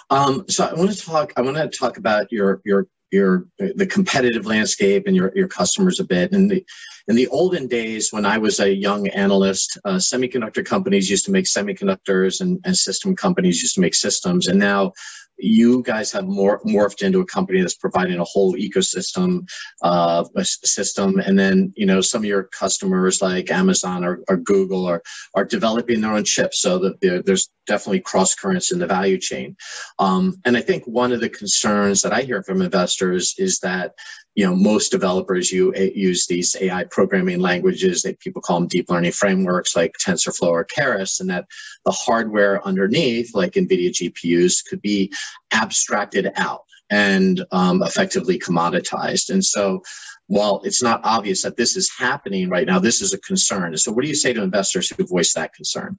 Um, 0.09 0.45
so 0.49 0.67
I 0.67 0.75
want 0.75 0.93
to 0.93 1.01
talk. 1.01 1.33
I 1.37 1.43
want 1.43 1.57
to 1.57 1.69
talk 1.69 1.97
about 1.97 2.31
your 2.33 2.61
your 2.65 2.87
your 3.15 3.47
the 3.59 3.87
competitive 3.87 4.45
landscape 4.45 5.05
and 5.07 5.17
your 5.17 5.33
your 5.35 5.49
customers 5.49 6.01
a 6.01 6.05
bit. 6.05 6.33
In 6.33 6.49
the 6.49 6.65
in 7.09 7.17
the 7.17 7.29
olden 7.29 7.67
days, 7.69 8.13
when 8.13 8.27
I 8.27 8.39
was 8.39 8.61
a 8.61 8.75
young 8.75 9.07
analyst, 9.09 9.79
uh, 9.85 9.97
semiconductor 9.97 10.65
companies 10.65 11.09
used 11.09 11.25
to 11.27 11.31
make 11.31 11.45
semiconductors, 11.45 12.41
and, 12.41 12.61
and 12.65 12.77
system 12.77 13.15
companies 13.15 13.63
used 13.63 13.77
to 13.77 13.81
make 13.81 13.95
systems. 13.95 14.49
And 14.49 14.59
now 14.59 14.93
you 15.37 15.83
guys 15.83 16.13
have 16.13 16.25
morphed 16.25 17.03
into 17.03 17.21
a 17.21 17.27
company 17.27 17.61
that's 17.61 17.75
providing 17.75 18.19
a 18.19 18.25
whole 18.25 18.55
ecosystem 18.55 19.49
uh, 19.83 20.25
system. 20.43 21.19
And 21.19 21.39
then 21.39 21.73
you 21.77 21.87
know 21.87 22.01
some 22.01 22.23
of 22.23 22.27
your 22.27 22.45
customers 22.45 23.21
like 23.21 23.51
amazon 23.51 24.05
or, 24.05 24.21
or 24.29 24.37
google 24.37 24.87
are, 24.87 25.03
are 25.35 25.45
developing 25.45 26.01
their 26.01 26.13
own 26.13 26.25
chips 26.25 26.61
so 26.61 26.79
that 26.79 27.25
there's 27.27 27.51
definitely 27.67 28.01
cross 28.01 28.35
currents 28.35 28.73
in 28.73 28.79
the 28.79 28.87
value 28.87 29.19
chain. 29.19 29.57
Um, 29.99 30.35
and 30.45 30.57
i 30.57 30.61
think 30.61 30.85
one 30.85 31.13
of 31.13 31.21
the 31.21 31.29
concerns 31.29 32.03
that 32.03 32.13
i 32.13 32.23
hear 32.23 32.43
from 32.43 32.63
investors 32.63 33.35
is 33.39 33.61
that 33.61 33.95
you 34.35 34.45
know 34.45 34.55
most 34.55 34.91
developers 34.91 35.51
you 35.53 35.73
use 35.75 36.27
these 36.27 36.57
ai 36.61 36.85
programming 36.85 37.41
languages 37.41 38.03
that 38.03 38.19
people 38.21 38.43
call 38.43 38.61
them 38.61 38.69
deep 38.69 38.91
learning 38.91 39.13
frameworks 39.13 39.77
like 39.77 39.95
tensorflow 40.05 40.49
or 40.49 40.65
keras 40.65 41.21
and 41.21 41.31
that 41.31 41.47
the 41.85 41.93
hardware 41.93 42.67
underneath 42.67 43.35
like 43.35 43.53
nvidia 43.53 43.91
gpus 43.91 44.65
could 44.65 44.83
be 44.83 45.13
abstracted 45.53 46.33
out 46.37 46.63
and 46.91 47.45
um, 47.51 47.83
effectively 47.83 48.39
commoditized. 48.39 49.31
And 49.31 49.45
so 49.45 49.83
while 50.27 50.61
it's 50.65 50.83
not 50.83 51.01
obvious 51.05 51.43
that 51.43 51.57
this 51.57 51.77
is 51.77 51.91
happening 51.97 52.49
right 52.49 52.67
now 52.67 52.79
this 52.79 53.01
is 53.01 53.13
a 53.13 53.19
concern. 53.19 53.77
So 53.77 53.93
what 53.93 54.03
do 54.03 54.09
you 54.09 54.15
say 54.15 54.33
to 54.33 54.43
investors 54.43 54.91
who 54.91 55.07
voice 55.07 55.35
that 55.35 55.55
concern? 55.55 55.99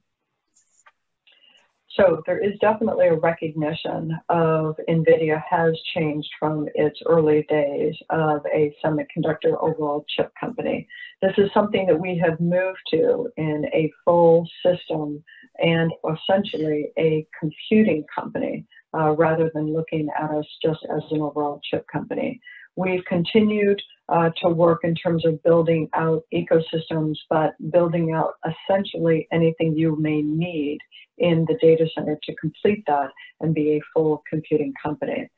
So 1.96 2.22
there 2.26 2.38
is 2.38 2.52
definitely 2.60 3.06
a 3.06 3.14
recognition 3.14 4.18
of 4.28 4.76
NVIDIA 4.86 5.42
has 5.48 5.74
changed 5.94 6.28
from 6.38 6.68
its 6.74 7.00
early 7.06 7.46
days 7.48 7.94
of 8.10 8.44
a 8.54 8.76
semiconductor 8.84 9.56
overall 9.62 10.04
chip 10.14 10.30
company. 10.38 10.86
This 11.22 11.32
is 11.38 11.50
something 11.54 11.86
that 11.86 11.98
we 11.98 12.18
have 12.18 12.38
moved 12.38 12.82
to 12.90 13.30
in 13.38 13.64
a 13.72 13.90
full 14.04 14.46
system 14.62 15.24
and 15.58 15.90
essentially 16.04 16.90
a 16.98 17.26
computing 17.40 18.04
company 18.14 18.66
uh, 18.96 19.12
rather 19.12 19.50
than 19.54 19.74
looking 19.74 20.08
at 20.18 20.30
us 20.30 20.46
just 20.64 20.80
as 20.90 21.02
an 21.10 21.20
overall 21.20 21.60
chip 21.70 21.86
company. 21.92 22.40
We've 22.76 23.04
continued 23.06 23.80
uh, 24.08 24.30
to 24.42 24.50
work 24.50 24.80
in 24.84 24.94
terms 24.94 25.24
of 25.24 25.42
building 25.42 25.88
out 25.94 26.22
ecosystems, 26.32 27.14
but 27.30 27.54
building 27.72 28.12
out 28.12 28.34
essentially 28.46 29.26
anything 29.32 29.76
you 29.76 29.96
may 30.00 30.22
need 30.22 30.78
in 31.18 31.46
the 31.48 31.56
data 31.60 31.86
center 31.94 32.18
to 32.22 32.34
complete 32.36 32.84
that 32.86 33.10
and 33.40 33.54
be 33.54 33.72
a 33.72 33.80
full 33.94 34.22
computing 34.28 34.72
company. 34.82 35.28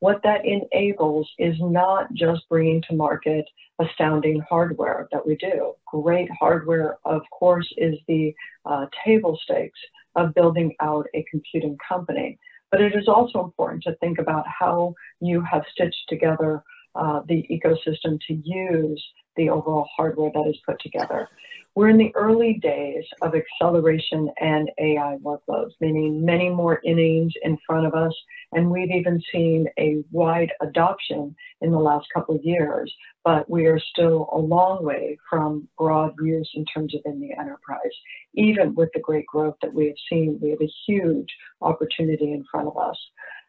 What 0.00 0.20
that 0.22 0.42
enables 0.44 1.28
is 1.38 1.56
not 1.58 2.12
just 2.14 2.48
bringing 2.48 2.82
to 2.88 2.94
market 2.94 3.44
astounding 3.80 4.40
hardware 4.48 5.08
that 5.10 5.26
we 5.26 5.36
do. 5.36 5.74
Great 5.86 6.28
hardware, 6.38 6.98
of 7.04 7.22
course, 7.36 7.66
is 7.76 7.94
the 8.06 8.32
uh, 8.64 8.86
table 9.04 9.38
stakes 9.42 9.78
of 10.14 10.34
building 10.34 10.74
out 10.80 11.06
a 11.14 11.24
computing 11.30 11.76
company. 11.88 12.38
But 12.70 12.80
it 12.80 12.94
is 12.94 13.08
also 13.08 13.42
important 13.42 13.82
to 13.84 13.94
think 13.96 14.18
about 14.18 14.44
how 14.46 14.94
you 15.20 15.42
have 15.50 15.62
stitched 15.72 16.08
together 16.08 16.62
uh, 16.98 17.20
the 17.28 17.46
ecosystem 17.50 18.18
to 18.26 18.34
use 18.44 19.02
the 19.36 19.48
overall 19.48 19.88
hardware 19.96 20.30
that 20.34 20.48
is 20.48 20.58
put 20.66 20.80
together. 20.80 21.28
We're 21.74 21.90
in 21.90 21.96
the 21.96 22.12
early 22.16 22.54
days 22.54 23.04
of 23.22 23.34
acceleration 23.36 24.28
and 24.40 24.68
AI 24.78 25.16
workloads, 25.22 25.70
meaning 25.80 26.24
many 26.24 26.48
more 26.48 26.80
innings 26.84 27.32
in 27.42 27.56
front 27.64 27.86
of 27.86 27.94
us. 27.94 28.12
And 28.50 28.68
we've 28.68 28.90
even 28.90 29.22
seen 29.30 29.68
a 29.78 30.02
wide 30.10 30.50
adoption 30.60 31.36
in 31.60 31.70
the 31.70 31.78
last 31.78 32.08
couple 32.12 32.34
of 32.34 32.42
years, 32.42 32.92
but 33.24 33.48
we 33.48 33.66
are 33.66 33.78
still 33.78 34.28
a 34.32 34.38
long 34.38 34.84
way 34.84 35.18
from 35.30 35.68
broad 35.78 36.14
use 36.20 36.50
in 36.56 36.64
terms 36.64 36.96
of 36.96 37.02
in 37.04 37.20
the 37.20 37.32
enterprise. 37.38 37.94
Even 38.34 38.74
with 38.74 38.88
the 38.92 39.00
great 39.00 39.26
growth 39.26 39.54
that 39.62 39.72
we 39.72 39.86
have 39.86 39.96
seen, 40.10 40.40
we 40.42 40.50
have 40.50 40.60
a 40.60 40.72
huge 40.84 41.28
opportunity 41.62 42.32
in 42.32 42.44
front 42.50 42.66
of 42.66 42.76
us 42.76 42.98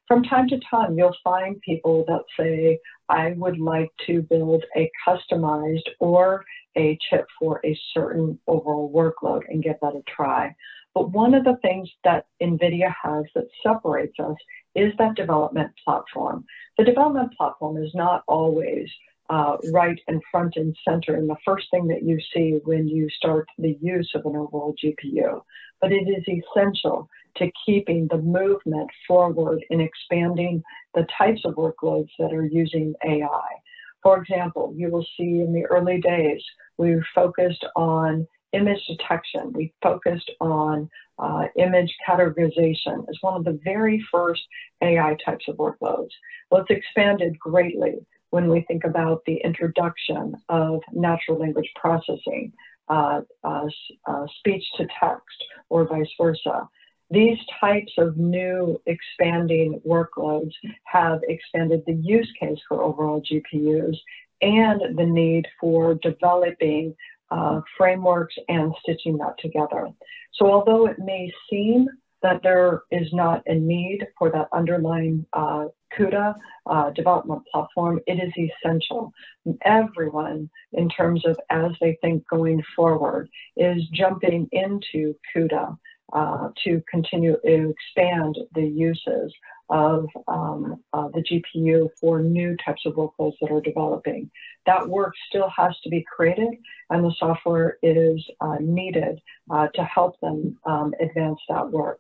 from 0.10 0.24
time 0.24 0.50
to 0.50 0.60
time, 0.70 0.98
you'll 0.98 1.16
find 1.24 1.62
people 1.62 2.04
that 2.08 2.24
say, 2.38 2.80
I 3.10 3.34
would 3.38 3.60
like 3.60 3.90
to 4.08 4.22
build 4.22 4.64
a 4.78 4.90
customized 5.08 5.88
or 6.00 6.46
a 6.78 6.98
chip 7.10 7.26
for 7.40 7.60
a 7.66 7.78
certain 7.94 8.40
overall 8.48 8.92
workload 8.94 9.42
and 9.50 9.64
give 9.64 9.76
that 9.82 9.96
a 9.96 10.04
try. 10.08 10.56
But 10.94 11.12
one 11.12 11.34
of 11.34 11.44
the 11.44 11.58
things 11.62 11.90
that 12.04 12.26
NVIDIA 12.42 12.94
has 13.04 13.26
that 13.36 13.48
separates 13.64 14.20
us 14.20 14.36
is 14.76 14.94
that 14.98 15.16
development 15.16 15.72
platform. 15.84 16.46
The 16.78 16.84
development 16.84 17.34
platform 17.38 17.78
is 17.78 17.92
not 17.94 18.24
always 18.28 18.88
uh, 19.30 19.58
right 19.72 20.00
and 20.08 20.22
front 20.32 20.54
and 20.56 20.76
center 20.88 21.16
and 21.16 21.30
the 21.30 21.36
first 21.46 21.68
thing 21.70 21.88
that 21.88 22.04
you 22.04 22.20
see 22.34 22.60
when 22.64 22.88
you 22.88 23.08
start 23.10 23.48
the 23.60 23.78
use 23.80 24.10
of 24.16 24.26
an 24.26 24.36
overall 24.36 24.74
GPU. 24.84 25.42
But 25.82 25.92
it 25.92 26.08
is 26.08 26.24
essential 26.28 27.08
to 27.38 27.52
keeping 27.66 28.08
the 28.08 28.18
movement 28.18 28.90
forward 29.08 29.64
in 29.70 29.82
expanding 29.82 30.64
the 30.94 31.08
types 31.18 31.42
of 31.46 31.56
workloads 31.56 32.10
that 32.20 32.34
are 32.34 32.46
using 32.46 32.94
AI. 33.06 33.48
For 34.02 34.18
example, 34.18 34.74
you 34.76 34.90
will 34.90 35.06
see 35.18 35.42
in 35.42 35.54
the 35.54 35.66
early 35.66 36.00
days, 36.00 36.42
we 36.78 37.02
focused 37.14 37.66
on 37.76 38.28
image 38.54 38.82
detection. 38.88 39.52
We 39.54 39.74
focused 39.82 40.32
on 40.40 40.90
uh, 41.20 41.46
image 41.58 41.94
categorization 42.08 43.06
as 43.10 43.18
one 43.22 43.36
of 43.36 43.44
the 43.44 43.60
very 43.64 44.04
first 44.12 44.42
AI 44.82 45.18
types 45.24 45.46
of 45.48 45.58
workloads. 45.58 46.10
Well, 46.50 46.62
it's 46.62 46.72
expanded 46.72 47.38
greatly 47.38 47.96
when 48.32 48.48
we 48.48 48.62
think 48.62 48.84
about 48.86 49.24
the 49.26 49.42
introduction 49.44 50.36
of 50.50 50.82
natural 50.94 51.40
language 51.40 51.70
processing, 51.76 52.54
uh, 52.88 53.22
uh, 53.44 53.66
uh 54.08 54.26
speech 54.40 54.64
to 54.78 54.88
text, 55.00 55.44
or 55.70 55.88
vice 55.88 56.10
versa. 56.20 56.68
These 57.12 57.40
types 57.60 57.92
of 57.98 58.18
new 58.18 58.80
expanding 58.86 59.82
workloads 59.88 60.52
have 60.84 61.22
expanded 61.28 61.82
the 61.88 61.94
use 61.94 62.32
case 62.40 62.60
for 62.68 62.84
overall 62.84 63.22
GPUs 63.22 63.98
and 64.42 64.98
the 64.98 65.06
need 65.06 65.48
for 65.60 65.96
developing 65.96 66.96
uh, 67.32 67.62
frameworks 67.78 68.36
and 68.48 68.74
stitching 68.82 69.18
that 69.18 69.36
together. 69.40 69.88
So 70.34 70.52
although 70.52 70.88
it 70.88 71.00
may 71.00 71.32
seem 71.50 71.88
that 72.22 72.42
there 72.44 72.84
is 72.92 73.08
not 73.14 73.42
a 73.48 73.56
need 73.56 74.06
for 74.18 74.30
that 74.32 74.48
underlying 74.54 75.26
uh, 75.34 75.66
CUDA 75.98 76.36
uh, 76.66 76.90
development 76.92 77.44
platform, 77.52 78.00
it 78.08 78.22
is 78.22 78.34
essential. 78.38 79.12
Everyone, 79.64 80.50
in 80.74 80.90
terms 80.90 81.26
of 81.26 81.40
as 81.50 81.72
they 81.82 81.98
think 82.02 82.28
going 82.30 82.62
forward, 82.76 83.30
is 83.58 83.82
jumping 83.94 84.48
into 84.52 85.16
CUDA 85.34 85.78
uh, 86.14 86.50
to 86.64 86.82
continue 86.90 87.38
to 87.46 87.70
expand 87.70 88.38
the 88.54 88.66
uses 88.66 89.34
of 89.70 90.08
um, 90.28 90.82
uh, 90.94 91.10
the 91.10 91.22
GPU 91.22 91.90
for 92.00 92.22
new 92.22 92.58
types 92.66 92.82
of 92.86 92.94
workloads 92.94 93.36
that 93.42 93.52
are 93.52 93.62
developing. 93.62 94.30
That 94.66 94.88
work 94.88 95.14
still 95.30 95.50
has 95.56 95.76
to 95.84 95.90
be 95.90 96.04
created, 96.16 96.56
and 96.90 97.04
the 97.04 97.14
software 97.20 97.78
is 97.84 98.24
uh, 98.42 98.58
needed 98.60 99.20
uh, 99.52 99.68
to 99.76 99.84
help 99.84 100.20
them 100.22 100.58
um, 100.66 100.94
advance 101.00 101.40
that 101.50 101.70
work. 101.70 102.00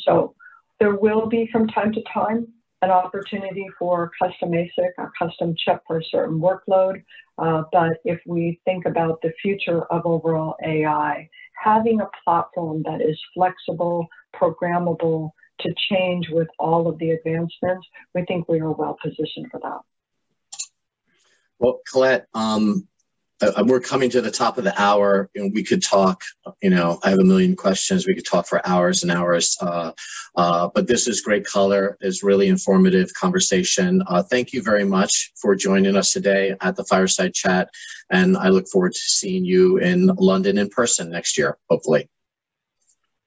So 0.00 0.34
there 0.80 0.96
will 0.96 1.26
be 1.26 1.48
from 1.52 1.68
time 1.68 1.92
to 1.92 2.02
time 2.12 2.48
an 2.82 2.90
opportunity 2.90 3.66
for 3.78 4.10
custom 4.20 4.50
ASIC, 4.50 4.90
a 4.98 5.06
custom 5.16 5.54
chip 5.56 5.80
for 5.86 5.98
a 5.98 6.04
certain 6.04 6.40
workload. 6.40 7.02
Uh, 7.38 7.62
but 7.72 7.92
if 8.04 8.20
we 8.26 8.60
think 8.64 8.86
about 8.86 9.22
the 9.22 9.32
future 9.40 9.82
of 9.84 10.04
overall 10.04 10.56
AI, 10.64 11.28
having 11.62 12.00
a 12.00 12.08
platform 12.24 12.82
that 12.84 13.00
is 13.00 13.18
flexible, 13.34 14.06
programmable, 14.34 15.30
to 15.60 15.74
change 15.90 16.28
with 16.30 16.48
all 16.58 16.88
of 16.88 16.98
the 16.98 17.10
advancements, 17.10 17.86
we 18.14 18.24
think 18.24 18.48
we 18.48 18.60
are 18.60 18.72
well 18.72 18.96
positioned 19.02 19.46
for 19.50 19.60
that. 19.62 19.80
Well, 21.58 21.80
Colette, 21.90 22.26
um, 22.34 22.88
uh, 23.42 23.64
we're 23.66 23.80
coming 23.80 24.08
to 24.10 24.20
the 24.20 24.30
top 24.30 24.58
of 24.58 24.64
the 24.64 24.80
hour. 24.80 25.28
and 25.34 25.52
we 25.52 25.62
could 25.62 25.82
talk. 25.82 26.22
You 26.62 26.70
know, 26.70 26.98
I 27.02 27.10
have 27.10 27.18
a 27.18 27.24
million 27.24 27.56
questions. 27.56 28.06
We 28.06 28.14
could 28.14 28.26
talk 28.26 28.46
for 28.46 28.66
hours 28.66 29.02
and 29.02 29.12
hours. 29.12 29.56
Uh, 29.60 29.92
uh, 30.36 30.68
but 30.74 30.86
this 30.86 31.08
is 31.08 31.20
great 31.20 31.44
color. 31.44 31.96
is 32.00 32.22
really 32.22 32.48
informative 32.48 33.12
conversation. 33.14 34.02
Uh, 34.06 34.22
thank 34.22 34.52
you 34.52 34.62
very 34.62 34.84
much 34.84 35.32
for 35.40 35.54
joining 35.54 35.96
us 35.96 36.12
today 36.12 36.54
at 36.60 36.76
the 36.76 36.84
Fireside 36.84 37.34
Chat, 37.34 37.68
and 38.10 38.36
I 38.36 38.48
look 38.48 38.68
forward 38.68 38.92
to 38.92 39.00
seeing 39.00 39.44
you 39.44 39.78
in 39.78 40.06
London 40.06 40.58
in 40.58 40.68
person 40.68 41.10
next 41.10 41.36
year, 41.36 41.58
hopefully. 41.68 42.08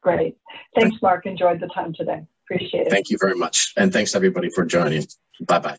Great. 0.01 0.37
Thanks, 0.75 1.01
Mark. 1.01 1.25
Enjoyed 1.25 1.59
the 1.59 1.67
time 1.67 1.93
today. 1.93 2.21
Appreciate 2.45 2.87
it. 2.87 2.91
Thank 2.91 3.09
you 3.09 3.17
very 3.19 3.35
much. 3.35 3.73
And 3.75 3.91
thanks 3.91 4.13
everybody 4.13 4.49
for 4.49 4.65
joining. 4.65 5.07
Bye 5.47 5.59
bye. 5.59 5.77